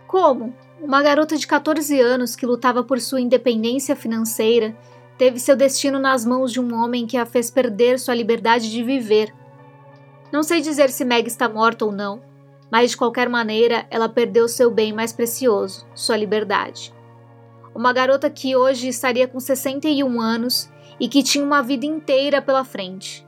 Como? 0.07 0.53
Uma 0.79 1.01
garota 1.01 1.35
de 1.35 1.47
14 1.47 1.99
anos 1.99 2.35
que 2.35 2.45
lutava 2.45 2.83
por 2.83 2.99
sua 2.99 3.21
independência 3.21 3.95
financeira 3.95 4.75
teve 5.19 5.37
seu 5.37 5.53
destino 5.53 5.99
nas 5.99 6.25
mãos 6.25 6.49
de 6.49 6.61
um 6.61 6.73
homem 6.73 7.05
que 7.05 7.17
a 7.17 7.25
fez 7.25 7.51
perder 7.51 7.99
sua 7.99 8.15
liberdade 8.15 8.71
de 8.71 8.81
viver. 8.81 9.35
Não 10.31 10.41
sei 10.41 10.61
dizer 10.61 10.89
se 10.89 11.03
Meg 11.03 11.27
está 11.27 11.49
morta 11.49 11.83
ou 11.83 11.91
não, 11.91 12.21
mas 12.71 12.91
de 12.91 12.97
qualquer 12.97 13.27
maneira 13.27 13.85
ela 13.91 14.07
perdeu 14.07 14.47
seu 14.47 14.71
bem 14.71 14.93
mais 14.93 15.11
precioso, 15.11 15.85
sua 15.93 16.15
liberdade. 16.15 16.93
Uma 17.75 17.91
garota 17.91 18.29
que 18.29 18.55
hoje 18.55 18.87
estaria 18.87 19.27
com 19.27 19.41
61 19.41 20.21
anos 20.21 20.69
e 20.97 21.09
que 21.09 21.21
tinha 21.21 21.43
uma 21.43 21.61
vida 21.61 21.85
inteira 21.85 22.41
pela 22.41 22.63
frente. 22.63 23.27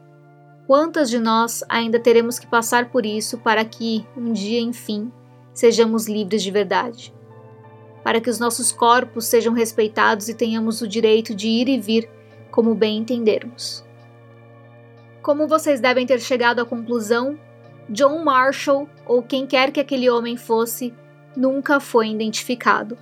Quantas 0.65 1.09
de 1.09 1.19
nós 1.19 1.61
ainda 1.67 1.99
teremos 1.99 2.39
que 2.39 2.47
passar 2.47 2.89
por 2.89 3.05
isso 3.05 3.37
para 3.39 3.65
que, 3.65 4.07
um 4.15 4.31
dia, 4.31 4.61
enfim, 4.61 5.11
sejamos 5.53 6.07
livres 6.07 6.41
de 6.41 6.51
verdade? 6.51 7.13
Para 8.03 8.19
que 8.19 8.29
os 8.29 8.39
nossos 8.39 8.71
corpos 8.71 9.25
sejam 9.25 9.53
respeitados 9.53 10.29
e 10.29 10.33
tenhamos 10.33 10.81
o 10.81 10.87
direito 10.87 11.35
de 11.35 11.47
ir 11.47 11.67
e 11.67 11.79
vir 11.79 12.09
como 12.49 12.75
bem 12.75 12.97
entendermos. 12.97 13.83
Como 15.21 15.47
vocês 15.47 15.79
devem 15.79 16.05
ter 16.05 16.19
chegado 16.19 16.59
à 16.59 16.65
conclusão, 16.65 17.39
John 17.89 18.23
Marshall, 18.23 18.89
ou 19.05 19.21
quem 19.21 19.45
quer 19.45 19.71
que 19.71 19.79
aquele 19.79 20.09
homem 20.09 20.35
fosse, 20.35 20.93
nunca 21.35 21.79
foi 21.79 22.09
identificado. 22.09 22.97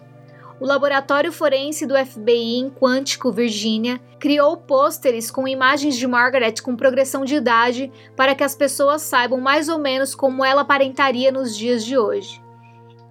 O 0.59 0.65
laboratório 0.65 1.31
forense 1.31 1.85
do 1.85 1.95
FBI 1.95 2.57
em 2.57 2.69
Quantico, 2.69 3.31
Virgínia, 3.31 4.01
criou 4.19 4.57
pôsteres 4.57 5.31
com 5.31 5.47
imagens 5.47 5.95
de 5.95 6.05
Margaret 6.05 6.55
com 6.61 6.75
progressão 6.75 7.23
de 7.23 7.35
idade 7.35 7.89
para 8.15 8.35
que 8.35 8.43
as 8.43 8.55
pessoas 8.55 9.01
saibam 9.01 9.39
mais 9.39 9.69
ou 9.69 9.79
menos 9.79 10.13
como 10.13 10.43
ela 10.43 10.61
aparentaria 10.61 11.31
nos 11.31 11.55
dias 11.55 11.85
de 11.85 11.97
hoje. 11.97 12.41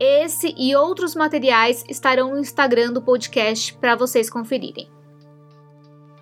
Esse 0.00 0.54
e 0.56 0.76
outros 0.76 1.16
materiais 1.16 1.84
estarão 1.88 2.32
no 2.32 2.38
Instagram 2.38 2.92
do 2.92 3.02
podcast 3.02 3.74
para 3.74 3.96
vocês 3.96 4.30
conferirem. 4.30 4.88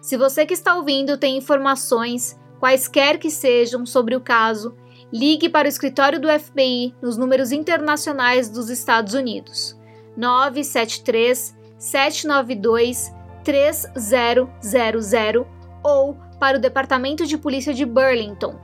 Se 0.01 0.17
você 0.17 0.47
que 0.47 0.55
está 0.55 0.77
ouvindo 0.77 1.19
tem 1.19 1.37
informações, 1.37 2.39
quaisquer 2.59 3.19
que 3.19 3.31
sejam, 3.31 3.85
sobre 3.85 4.17
o 4.17 4.21
caso, 4.21 4.75
ligue 5.13 5.49
para 5.49 5.67
o 5.67 5.69
escritório 5.69 6.19
do 6.19 6.29
FBI 6.29 6.95
nos 7.03 7.17
números 7.17 7.53
internacionais 7.53 8.49
dos 8.49 8.71
Estados 8.71 9.15
Unidos 9.15 9.77
973 10.17 11.55
792 11.79 13.13
3000 13.45 15.47
ou 15.85 16.17
para 16.41 16.57
o 16.57 16.61
Departamento 16.61 17.27
de 17.27 17.37
Polícia 17.37 17.75
de 17.75 17.85
Burlington 17.85 18.59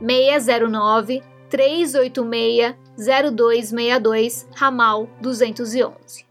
609 0.00 1.22
386 1.48 2.85
0262 2.96 4.48
ramal 4.54 5.08
211. 5.20 6.24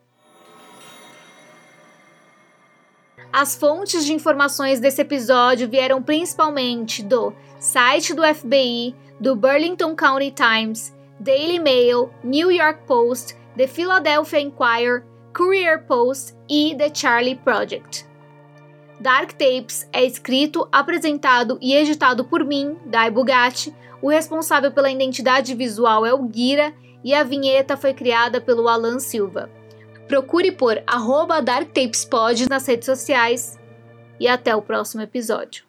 As 3.32 3.56
fontes 3.56 4.06
de 4.06 4.13
informações 4.13 4.80
desse 4.80 5.01
episódio 5.01 5.67
vieram 5.69 6.01
principalmente 6.01 7.04
do 7.04 7.34
site 7.60 8.13
do 8.13 8.23
FBI, 8.23 8.95
do 9.19 9.36
Burlington 9.36 9.95
County 9.95 10.32
Times, 10.32 10.95
Daily 11.19 11.60
Mail, 11.60 12.10
New 12.23 12.51
York 12.51 12.86
Post, 12.88 13.36
The 13.58 13.67
Philadelphia 13.67 14.39
Inquirer, 14.39 15.04
Courier 15.34 15.84
Post 15.86 16.34
e 16.49 16.75
The 16.78 16.89
Charlie 16.93 17.36
Project. 17.36 18.06
Dark 18.99 19.34
Tapes 19.34 19.88
é 19.91 20.03
escrito, 20.03 20.67
apresentado 20.71 21.58
e 21.62 21.75
editado 21.75 22.25
por 22.25 22.43
mim, 22.43 22.77
Dai 22.86 23.12
Bugatti. 23.12 23.73
O 24.01 24.10
responsável 24.10 24.71
pela 24.71 24.89
identidade 24.89 25.53
visual 25.53 26.05
é 26.05 26.13
o 26.13 26.23
Guira 26.23 26.73
e 27.03 27.13
a 27.13 27.23
vinheta 27.23 27.75
foi 27.75 27.93
criada 27.93 28.39
pelo 28.39 28.67
Alan 28.67 28.99
Silva. 28.99 29.49
Procure 30.08 30.51
por 30.51 30.81
DarkTapesPod 31.41 32.47
nas 32.49 32.67
redes 32.67 32.86
sociais 32.86 33.60
e 34.19 34.27
até 34.27 34.55
o 34.55 34.62
próximo 34.62 35.01
episódio. 35.01 35.65